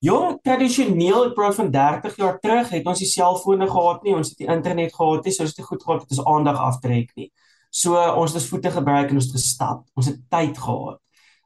Ja, 0.00 0.16
tradisioneel, 0.40 1.26
ek 1.28 1.34
praat 1.36 1.58
van 1.58 1.68
30 1.74 2.14
jaar 2.16 2.38
terug, 2.40 2.70
het 2.72 2.86
ons 2.88 3.02
nie 3.02 3.08
selfone 3.10 3.66
gehad 3.68 4.06
nie, 4.06 4.14
ons 4.16 4.30
het 4.32 4.38
die 4.40 4.48
internet 4.48 4.94
gehad 4.96 5.28
nie, 5.28 5.34
so 5.36 5.44
ons 5.44 5.52
het 5.52 5.66
goed 5.66 5.84
gehad 5.84 6.06
dat 6.06 6.14
ons 6.16 6.22
aandag 6.32 6.62
aftrek 6.70 7.12
nie. 7.20 7.28
So 7.68 8.00
ons 8.00 8.32
het 8.32 8.40
ons 8.40 8.48
voete 8.48 8.72
gebruik 8.78 9.12
en 9.12 9.20
ons 9.20 9.28
het 9.28 9.36
gestap. 9.36 9.84
Ons 10.00 10.08
het 10.14 10.24
tyd 10.32 10.56
gehad. 10.64 11.00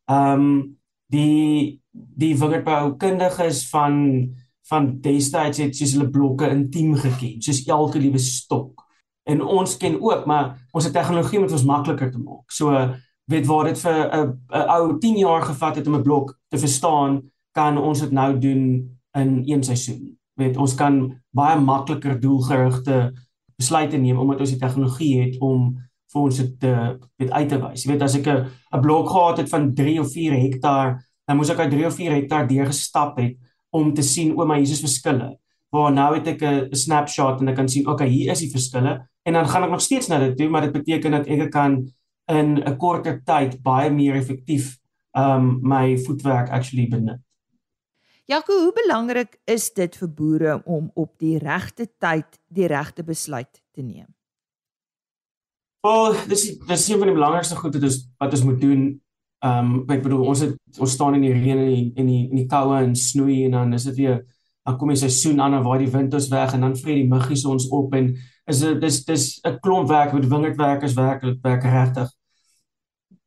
Ehm 0.07 0.47
um, 0.47 0.57
die 1.15 1.81
die 1.93 2.33
wingerdboukundiges 2.39 3.67
van 3.75 3.99
van 4.71 4.87
destyds 5.03 5.61
het 5.61 5.77
soos 5.77 5.93
hulle 5.99 6.09
blokke 6.11 6.49
intiem 6.49 6.95
geken, 6.97 7.43
soos 7.45 7.61
elke 7.67 8.01
liewe 8.01 8.23
stok 8.23 8.84
en 9.25 9.43
ons 9.43 9.77
ken 9.77 9.97
ook 10.03 10.27
maar 10.27 10.69
ons 10.73 10.85
het 10.85 10.93
tegnologie 10.93 11.41
met 11.41 11.53
ons 11.53 11.65
makliker 11.65 12.11
te 12.13 12.19
maak. 12.19 12.51
So 12.53 12.71
weet 13.31 13.47
waar 13.47 13.65
dit 13.65 13.79
vir 13.79 13.99
'n 14.13 14.69
ou 14.77 14.99
10 14.99 15.17
jaar 15.17 15.43
gevat 15.43 15.77
het 15.77 15.87
om 15.87 15.95
'n 15.97 16.03
blok 16.03 16.39
te 16.49 16.59
verstaan, 16.59 17.23
kan 17.53 17.79
ons 17.79 18.01
dit 18.01 18.13
nou 18.13 18.39
doen 18.39 18.91
in 19.17 19.43
een 19.47 19.63
seisoen. 19.63 20.19
Weet 20.35 20.57
ons 20.57 20.75
kan 20.75 21.21
baie 21.31 21.61
makliker 21.61 22.21
doelgerigte 22.21 23.13
besluite 23.57 23.97
neem 23.97 24.19
omdat 24.19 24.41
ons 24.41 24.51
die 24.51 24.59
tegnologie 24.59 25.21
het 25.23 25.41
om 25.41 25.77
vir 26.13 26.21
ons 26.23 26.37
dit 26.37 26.61
te 26.61 26.75
weet 27.17 27.31
uit 27.31 27.49
te 27.49 27.59
wys. 27.59 27.85
Jy 27.85 27.93
weet 27.93 28.03
as 28.03 28.17
ek 28.17 28.27
'n 28.27 28.47
'n 28.75 28.81
blok 28.81 29.09
gehad 29.09 29.39
het 29.39 29.49
van 29.49 29.75
3 29.75 30.01
of 30.01 30.13
4 30.13 30.33
hektaar, 30.33 31.03
dan 31.27 31.37
moes 31.37 31.51
ek 31.51 31.59
uit 31.59 31.71
3 31.71 31.87
of 31.87 31.95
4 31.95 32.13
hektaar 32.13 32.49
deur 32.49 32.67
gestap 32.67 33.19
het 33.19 33.37
om 33.71 33.95
te 33.95 34.03
sien 34.03 34.37
o 34.37 34.47
my 34.47 34.59
hier 34.59 34.71
is 34.71 34.81
verskille. 34.81 35.39
Waar 35.71 35.93
nou 35.93 36.15
het 36.15 36.27
ek 36.27 36.43
'n 36.43 36.75
snapshot 36.75 37.41
en 37.41 37.49
ek 37.49 37.57
kan 37.57 37.69
sien 37.69 37.87
okay, 37.89 38.09
hier 38.09 38.31
is 38.31 38.41
die 38.41 38.51
verskille 38.51 39.09
en 39.25 39.33
dan 39.33 39.49
gaan 39.49 39.67
ek 39.67 39.73
nog 39.73 39.85
steeds 39.85 40.09
na 40.09 40.19
dit 40.21 40.37
toe, 40.37 40.49
maar 40.49 40.67
dit 40.67 40.73
beteken 40.73 41.19
dat 41.19 41.29
ek 41.33 41.51
kan 41.51 41.81
in 42.31 42.59
'n 42.61 42.77
korter 42.77 43.21
tyd 43.25 43.63
baie 43.63 43.91
meer 43.91 44.15
effektief 44.15 44.79
um 45.13 45.59
my 45.63 45.97
voetwerk 45.99 46.51
actually 46.51 46.89
benut. 46.89 47.21
Jaco, 48.25 48.53
hoe 48.53 48.73
belangrik 48.73 49.39
is 49.45 49.71
dit 49.73 49.97
vir 49.97 50.09
boere 50.09 50.63
om 50.65 50.91
op 50.95 51.19
die 51.19 51.39
regte 51.39 51.87
tyd 52.01 52.39
die 52.49 52.67
regte 52.67 53.05
besluit 53.05 53.63
te 53.73 53.83
neem? 53.83 54.09
Wel, 55.85 56.15
dis 56.29 56.47
dis 56.57 56.89
een 56.89 56.99
van 56.99 57.11
die 57.11 57.17
belangrikste 57.17 57.57
goed 57.57 57.75
wat 57.75 57.83
ons 57.85 57.99
wat 58.19 58.33
ons 58.33 58.45
moet 58.45 58.61
doen. 58.61 58.85
Um 59.45 59.85
ek 59.93 60.03
bedoel 60.03 60.25
ons 60.25 60.41
het 60.41 60.57
ons 60.81 60.93
staan 60.93 61.15
in 61.15 61.27
die 61.27 61.35
reën 61.35 61.59
en 61.59 61.69
die 61.69 61.93
in 61.95 62.07
die 62.07 62.23
in 62.31 62.37
die 62.37 62.49
koue 62.49 62.81
en 62.81 62.97
snoei 62.97 63.45
en 63.45 63.59
dan 63.59 63.73
is 63.77 63.85
dit 63.91 63.97
weer 63.97 64.23
dan 64.65 64.79
kom 64.81 64.89
die 64.89 64.97
seisoen 64.97 65.43
aan 65.45 65.59
en 65.59 65.67
waar 65.67 65.79
die 65.79 65.93
wind 65.93 66.15
ons 66.17 66.31
weg 66.33 66.55
en 66.57 66.65
dan 66.65 66.77
vreet 66.81 67.03
die 67.03 67.11
muggies 67.11 67.45
ons 67.45 67.69
op 67.69 67.93
en 67.95 68.15
is 68.47 68.61
dit 68.61 68.81
dis 68.81 69.05
dis 69.05 69.41
'n 69.45 69.59
klomp 69.61 69.89
werk 69.89 70.13
met 70.13 70.29
wingerdwerkers 70.29 70.95
werklik 70.95 71.39
werk 71.43 71.63
regtig. 71.63 72.13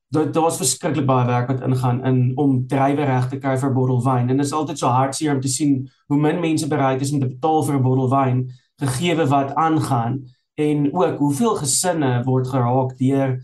Daar 0.10 0.32
daar's 0.32 0.58
verskriklik 0.58 1.06
baie 1.06 1.26
werk 1.26 1.48
wat 1.48 1.62
ingaan 1.62 2.06
in 2.06 2.32
om 2.36 2.68
drywe 2.68 3.04
reg 3.04 3.30
te 3.30 3.38
kry 3.38 3.58
vir 3.58 3.74
bottel 3.74 4.04
wyn 4.04 4.30
en 4.30 4.38
dit 4.38 4.46
is 4.46 4.54
altyd 4.54 4.78
so 4.80 4.88
hartseer 4.88 5.34
om 5.34 5.42
te 5.42 5.48
sien 5.48 5.90
hoe 6.08 6.20
min 6.20 6.40
mense 6.40 6.68
bereid 6.68 7.02
is 7.02 7.12
om 7.12 7.20
te 7.20 7.28
betaal 7.28 7.64
vir 7.64 7.76
'n 7.76 7.84
bottel 7.84 8.10
wyn 8.10 8.48
gegee 8.80 9.16
wat 9.16 9.56
aangaan 9.56 10.24
en 10.56 10.94
ook 10.94 11.18
hoeveel 11.18 11.56
gesinne 11.56 12.24
word 12.24 12.48
geraak 12.48 12.98
deur 12.98 13.40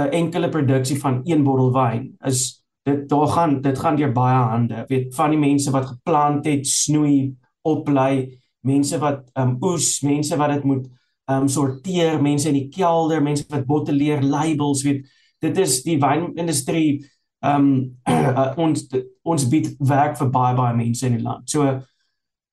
'n 0.00 0.10
enkele 0.10 0.48
produksie 0.48 1.00
van 1.00 1.20
een 1.24 1.44
bottel 1.44 1.72
wyn. 1.72 2.16
Is 2.24 2.64
dit 2.82 3.08
daar 3.08 3.26
gaan 3.26 3.60
dit 3.60 3.78
gaan 3.78 3.96
deur 3.96 4.12
baie 4.12 4.36
hande. 4.36 4.84
Weet 4.88 5.14
van 5.14 5.30
die 5.30 5.38
mense 5.38 5.70
wat 5.70 5.86
geplant 5.86 6.46
het, 6.46 6.66
snoei, 6.66 7.36
oplei, 7.62 8.40
mense 8.60 8.98
wat 8.98 9.30
um 9.38 9.56
oes, 9.60 10.00
mense 10.00 10.36
wat 10.36 10.48
dit 10.48 10.64
moet 10.64 10.88
um 11.30 11.48
sorteer, 11.48 12.20
mense 12.22 12.48
in 12.50 12.58
die 12.58 12.68
kelder, 12.72 13.22
mense 13.24 13.46
wat 13.48 13.66
botteleer, 13.68 14.22
labels, 14.22 14.84
weet, 14.84 15.06
dit 15.44 15.58
is 15.62 15.80
die 15.84 15.96
wynindustrie 16.00 17.04
um 17.44 17.96
uh, 18.08 18.52
ons 18.64 18.86
ons 19.24 19.48
bied 19.52 19.72
werk 19.84 20.16
vir 20.20 20.30
baie 20.32 20.54
baie 20.56 20.76
mense 20.78 21.04
in 21.06 21.18
die 21.18 21.24
land. 21.24 21.48
So 21.50 21.66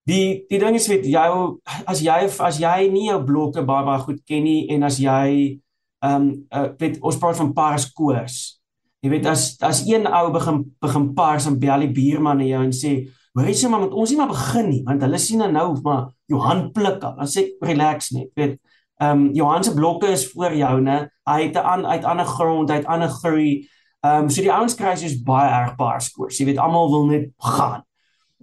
die 0.10 0.44
die 0.50 0.60
ding 0.60 0.76
is 0.76 0.90
weet 0.92 1.08
jou 1.08 1.60
as 1.88 2.02
jy 2.04 2.18
as 2.28 2.60
jy 2.60 2.78
nie 2.92 3.08
jou 3.10 3.22
blokke 3.28 3.64
baie 3.68 3.88
baie 3.88 4.04
goed 4.04 4.24
ken 4.28 4.44
nie 4.48 4.66
en 4.74 4.88
as 4.88 5.00
jy 5.02 5.62
um 6.06 6.32
uh, 6.52 6.72
weet 6.82 7.00
ons 7.00 7.20
praat 7.22 7.40
van 7.40 7.54
pars 7.56 7.88
koers. 7.96 8.42
Jy 9.02 9.14
weet 9.16 9.30
as 9.32 9.56
as 9.64 9.86
een 9.88 10.08
ou 10.10 10.28
begin 10.34 10.64
begin 10.84 11.12
pars 11.18 11.48
en 11.50 11.60
bel 11.62 11.88
die 11.88 11.94
buurman 11.96 12.44
en 12.44 12.52
jou 12.52 12.64
en 12.68 12.76
sê 12.76 12.96
Maar 13.32 13.48
hy 13.48 13.54
sê 13.56 13.70
maar 13.72 13.86
met 13.86 13.94
ons 13.96 14.12
nie 14.12 14.17
maar 14.20 14.32
begin 14.34 14.70
nie 14.70 14.82
want 14.88 15.04
hulle 15.06 15.20
sien 15.22 15.39
nou 15.39 15.67
maar 15.84 16.10
Johan 16.32 16.72
pluk 16.76 17.04
al. 17.04 17.15
Dan 17.20 17.30
sê 17.32 17.48
relax 17.63 18.12
net. 18.15 18.32
Weet 18.36 18.60
ehm 19.02 19.28
um, 19.28 19.30
Johan 19.34 19.63
se 19.63 19.74
blokke 19.74 20.12
is 20.13 20.28
voor 20.32 20.56
joune. 20.56 20.98
Hy 21.26 21.39
het 21.44 21.56
'n 21.56 21.65
aan 21.74 21.86
uit 21.86 22.04
ander 22.04 22.26
grond, 22.26 22.70
uit 22.70 22.86
ander 22.86 23.10
groei. 23.10 23.67
Ehm 24.02 24.24
um, 24.24 24.30
so 24.30 24.41
die 24.41 24.52
ouens 24.52 24.76
kry 24.76 24.96
soos 24.96 25.22
baie 25.24 25.50
erg 25.50 25.76
paars 25.76 26.12
koers. 26.12 26.38
Jy 26.38 26.46
weet 26.46 26.58
almal 26.58 26.89
wil 26.89 27.06
net 27.06 27.30
gaan. 27.38 27.84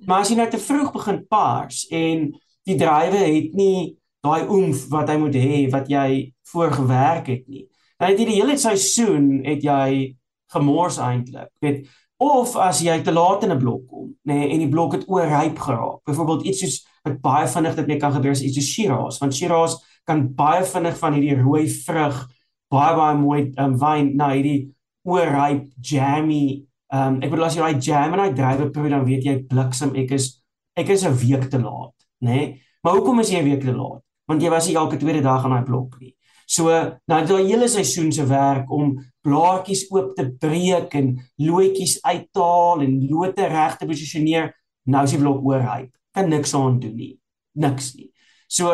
Maar 0.06 0.20
as 0.20 0.30
jy 0.30 0.36
nou 0.36 0.50
te 0.50 0.58
vroeg 0.58 0.92
begin 0.92 1.26
paars 1.28 1.86
en 1.90 2.32
die 2.62 2.76
drywe 2.76 3.18
het 3.18 3.54
nie 3.54 3.96
daai 4.22 4.46
oomf 4.46 4.88
wat 4.92 5.08
hy 5.08 5.16
moet 5.16 5.34
hê 5.34 5.70
wat 5.70 5.88
jy 5.88 6.34
voorgewerk 6.52 7.26
het 7.26 7.46
nie. 7.48 7.66
Dan 7.98 8.12
het 8.12 8.18
jy 8.18 8.26
die 8.26 8.40
hele 8.40 8.56
seisoen 8.58 9.44
het 9.44 9.62
jy 9.62 10.16
gemors 10.54 10.98
eintlik. 10.98 11.50
Weet 11.60 11.86
of 12.18 12.56
as 12.56 12.80
jy 12.82 13.00
te 13.02 13.12
laat 13.12 13.44
in 13.44 13.52
'n 13.52 13.58
blok 13.58 13.86
kom, 13.88 14.08
nê, 14.26 14.34
nee, 14.34 14.50
en 14.52 14.58
die 14.58 14.68
blok 14.68 14.92
het 14.92 15.08
oorryp 15.08 15.58
geraak. 15.58 16.02
Byvoorbeeld 16.04 16.46
iets 16.46 16.60
soos 16.60 16.86
wat 17.04 17.20
baie 17.20 17.46
vinnig 17.46 17.74
dit 17.74 17.86
net 17.86 18.00
kan 18.00 18.12
gebeur 18.12 18.30
is 18.30 18.42
iets 18.42 18.56
soos 18.58 18.72
Shiraz, 18.72 19.18
want 19.18 19.34
Shiraz 19.34 19.76
kan 20.04 20.34
baie 20.34 20.64
vinnig 20.64 20.98
van 20.98 21.12
hierdie 21.12 21.38
rooi 21.42 21.68
vrug 21.68 22.26
baie 22.72 22.96
baie 22.96 23.16
mooi 23.16 23.52
um, 23.56 23.76
wyn 23.78 24.16
na 24.16 24.32
hierdie 24.34 24.74
oorryp 25.08 25.68
jammy. 25.80 26.64
Um 26.92 27.20
ek 27.22 27.30
bedoel 27.30 27.48
as 27.48 27.56
jy 27.56 27.62
daai 27.64 27.80
jam 27.84 28.14
en 28.14 28.22
daai 28.22 28.36
drywe 28.36 28.70
proe 28.72 28.90
dan 28.92 29.04
weet 29.04 29.24
jy 29.24 29.36
bliksem 29.48 29.94
ek 29.96 30.14
is 30.16 30.42
ek 30.76 30.88
is 30.94 31.04
'n 31.04 31.16
week 31.16 31.50
te 31.50 31.58
laat, 31.58 31.94
nê? 32.20 32.28
Nee? 32.28 32.60
Maar 32.82 32.94
hoekom 32.94 33.20
is 33.20 33.30
jy 33.30 33.40
'n 33.40 33.44
week 33.44 33.64
te 33.64 33.72
laat? 33.72 34.02
Want 34.28 34.42
jy 34.42 34.50
was 34.50 34.66
nie 34.68 34.76
elke 34.76 34.96
tweede 34.96 35.22
dag 35.22 35.44
aan 35.44 35.50
daai 35.50 35.64
blok 35.64 36.00
nie. 36.00 36.14
So 36.48 36.72
nou 36.72 37.18
daai 37.28 37.50
hele 37.50 37.68
seisoen 37.68 38.08
se 38.12 38.24
werk 38.28 38.70
om 38.72 38.94
blaartjies 39.26 39.84
oop 39.92 40.14
te 40.16 40.24
breek 40.40 40.94
en 40.96 41.10
loetjies 41.44 41.98
uithaal 42.02 42.84
en 42.86 42.94
lote 43.10 43.48
reg 43.52 43.76
te 43.76 43.88
posisioneer, 43.88 44.54
nou 44.88 45.04
is 45.04 45.12
die 45.12 45.20
blok 45.20 45.44
oorhyp. 45.44 45.90
Kan 46.16 46.30
niks 46.32 46.54
aan 46.56 46.78
doen 46.80 46.96
nie. 46.96 47.12
Niks 47.60 47.92
nie. 47.98 48.08
So 48.48 48.72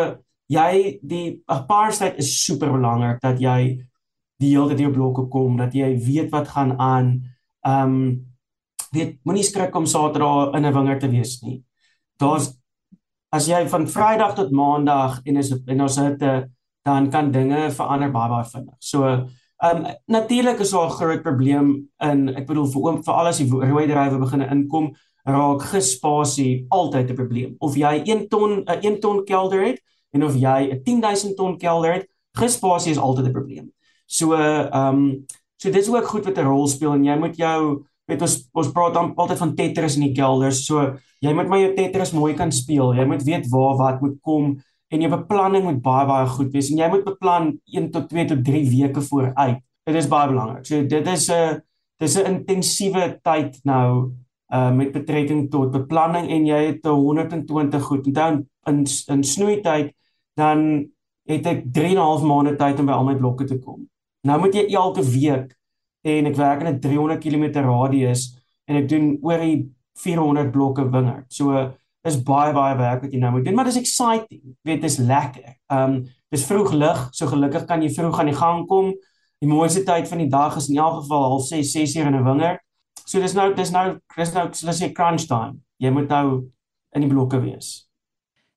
jy 0.53 1.01
die 1.03 1.41
apartheid 1.51 2.21
is 2.23 2.31
super 2.45 2.71
belangrik 2.77 3.19
dat 3.25 3.43
jy 3.43 3.59
die 4.43 4.53
hele 4.53 4.71
tyd 4.71 4.85
jou 4.85 4.93
blokke 4.95 5.27
kom, 5.33 5.59
dat 5.59 5.75
jy 5.75 5.95
weet 5.99 6.31
wat 6.35 6.53
gaan 6.55 6.77
aan. 6.79 7.11
Ehm 7.67 7.99
um, 7.99 8.07
weet 8.95 9.17
moenie 9.27 9.43
skrik 9.43 9.75
om 9.75 9.87
Saterdag 9.91 10.55
in 10.55 10.67
'n 10.67 10.75
wingerd 10.75 11.01
te 11.01 11.11
wees 11.11 11.41
nie. 11.43 11.65
Daar's 12.23 12.55
as 13.33 13.49
jy 13.49 13.67
van 13.69 13.89
Vrydag 13.89 14.35
tot 14.35 14.53
Maandag 14.53 15.21
en 15.25 15.37
is 15.37 15.51
en 15.51 15.81
ons 15.81 15.97
het 15.97 16.23
'n 16.23 16.55
dan 16.85 17.11
kan 17.11 17.31
dinge 17.33 17.70
verander 17.73 18.12
baie 18.12 18.29
baie 18.29 18.44
vinnig. 18.44 18.77
So 18.79 19.05
ehm 19.05 19.85
um, 19.85 19.87
natuurlik 20.07 20.61
is 20.61 20.70
daar 20.70 20.87
'n 20.87 20.99
groot 20.99 21.23
probleem 21.23 21.88
in 21.99 22.29
ek 22.37 22.47
bedoel 22.47 22.66
vir 22.66 22.83
oom 22.83 23.03
vir 23.05 23.14
alles 23.14 23.38
die 23.38 23.51
rooi 23.51 23.87
drywe 23.87 24.18
begin 24.18 24.42
inkom 24.42 24.94
raak 25.25 25.62
gespasie 25.62 26.66
altyd 26.68 27.11
'n 27.11 27.14
probleem. 27.14 27.57
Of 27.59 27.77
jy 27.77 28.03
1 28.05 28.29
ton 28.29 28.64
'n 28.66 28.79
1 28.83 29.01
ton 29.01 29.25
kelder 29.25 29.64
het 29.64 29.81
en 30.12 30.25
of 30.25 30.35
jy 30.35 30.70
'n 30.73 30.83
10000 30.83 31.37
ton 31.37 31.59
kelder 31.59 31.92
het, 31.92 32.07
gespasie 32.37 32.90
is 32.90 32.99
altyd 32.99 33.27
'n 33.27 33.33
probleem. 33.33 33.73
So 34.07 34.33
ehm 34.35 34.94
um, 34.94 35.25
so 35.57 35.70
dit 35.70 35.81
is 35.81 35.88
ook 35.88 36.07
goed 36.07 36.25
wat 36.25 36.38
'n 36.38 36.47
rol 36.47 36.66
speel 36.66 36.92
en 36.92 37.05
jy 37.05 37.16
moet 37.18 37.37
jou 37.37 37.85
weet 38.07 38.23
ons 38.23 38.49
ons 38.53 38.73
praat 38.73 38.94
dan 38.94 39.14
altyd 39.16 39.38
van 39.38 39.55
Tetris 39.55 39.97
in 39.97 40.03
die 40.03 40.14
kelders. 40.14 40.66
So 40.66 40.97
jy 41.20 41.33
moet 41.33 41.49
maar 41.49 41.59
jou 41.59 41.75
Tetris 41.75 42.12
mooi 42.12 42.35
kan 42.35 42.53
speel. 42.53 42.94
Jy 42.94 43.05
moet 43.05 43.23
weet 43.23 43.49
waar 43.49 43.77
wat 43.77 44.01
moet 44.01 44.20
kom 44.20 44.61
en 44.92 45.01
jou 45.01 45.11
beplanning 45.11 45.64
moet 45.64 45.83
baie 45.83 46.07
baie 46.07 46.27
goed 46.27 46.53
wees 46.53 46.70
en 46.70 46.79
jy 46.79 46.88
moet 46.92 47.05
beplan 47.07 47.53
1 47.64 47.90
tot 47.94 48.09
2 48.11 48.27
tot 48.33 48.44
3 48.44 48.64
weke 48.70 49.03
vooruit. 49.09 49.62
Dit 49.85 49.97
is 50.01 50.09
baie 50.09 50.29
belangrik. 50.29 50.66
So 50.66 50.83
dit 50.83 51.07
is 51.09 51.31
'n 51.31 51.62
dis 52.01 52.16
'n 52.16 52.27
intensiewe 52.27 53.20
tyd 53.23 53.61
nou 53.64 54.12
uh 54.53 54.70
met 54.70 54.92
betrekking 54.92 55.51
tot 55.51 55.73
beplanning 55.73 56.29
en 56.31 56.47
jy 56.47 56.61
het 56.66 56.85
120 56.85 57.83
goed. 57.83 58.14
Dan 58.14 58.47
in 58.66 58.85
in 59.09 59.25
snoeityd 59.25 59.94
dan 60.37 60.88
het 61.27 61.47
ek 61.47 61.64
3 61.73 61.87
en 61.87 61.97
'n 61.97 62.07
half 62.09 62.23
maande 62.23 62.57
tyd 62.57 62.79
om 62.79 62.87
by 62.87 62.92
al 62.92 63.05
my 63.05 63.16
blokke 63.16 63.44
te 63.44 63.59
kom. 63.59 63.88
Nou 64.23 64.40
moet 64.40 64.55
jy 64.55 64.66
elke 64.75 65.03
week 65.03 65.57
en 66.03 66.27
ek 66.27 66.37
werk 66.37 66.61
in 66.61 66.75
'n 66.75 66.81
300 66.81 67.20
km 67.20 67.61
radius 67.61 68.37
en 68.68 68.77
ek 68.77 68.88
doen 68.88 69.18
oor 69.23 69.38
die 69.38 69.70
400 69.94 70.51
blokke 70.51 70.90
wingerd. 70.90 71.25
So 71.29 71.73
is 72.05 72.21
baie 72.23 72.53
baie 72.53 72.77
werk 72.77 73.03
wat 73.07 73.12
jy 73.12 73.21
nou 73.23 73.31
moet 73.33 73.47
doen, 73.47 73.55
maar 73.57 73.69
dis 73.69 73.81
exciting. 73.81 74.43
Jy 74.45 74.55
weet, 74.69 74.83
dis 74.85 74.99
lekker. 75.01 75.57
Um 75.73 76.05
dis 76.35 76.45
vroeg 76.49 76.73
lig, 76.75 77.01
so 77.14 77.31
gelukkig 77.31 77.64
kan 77.69 77.83
jy 77.83 77.93
vroeg 77.95 78.19
aan 78.19 78.31
die 78.33 78.37
gang 78.37 78.64
kom. 78.67 78.90
Die 79.40 79.49
mooiste 79.49 79.85
tyd 79.87 80.09
van 80.11 80.19
die 80.19 80.31
dag 80.31 80.57
is 80.59 80.69
in 80.69 80.81
elk 80.83 81.03
geval 81.03 81.29
half 81.31 81.47
6, 81.47 81.71
6 81.73 81.95
uur 81.97 82.07
in 82.11 82.17
'n 82.17 82.25
wingerd. 82.25 82.61
So 83.07 83.21
dis 83.21 83.35
nou 83.35 83.55
dis 83.55 83.71
nou 83.71 83.99
dis 84.17 84.33
nou 84.33 84.49
so 84.53 84.67
dis 84.67 84.83
'n 84.83 84.93
crunch 84.93 85.27
time. 85.27 85.61
Jy 85.79 85.90
moet 85.90 86.09
nou 86.09 86.51
in 86.93 87.01
die 87.01 87.11
blokke 87.11 87.40
wees. 87.40 87.88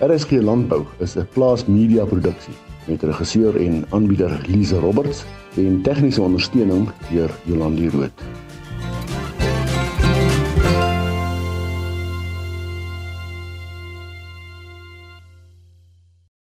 RSG 0.00 0.30
Landbou 0.30 0.86
is 0.98 1.16
'n 1.16 1.26
plaasmedia 1.34 2.04
produksie 2.04 2.54
met 2.86 3.02
regisseur 3.02 3.56
en 3.56 3.84
aanbieder 3.90 4.40
Lize 4.46 4.78
Roberts 4.78 5.24
en 5.56 5.82
tegniese 5.82 6.22
ondersteuning 6.22 6.88
deur 7.10 7.30
Jolande 7.44 7.90
Rooi 7.90 8.10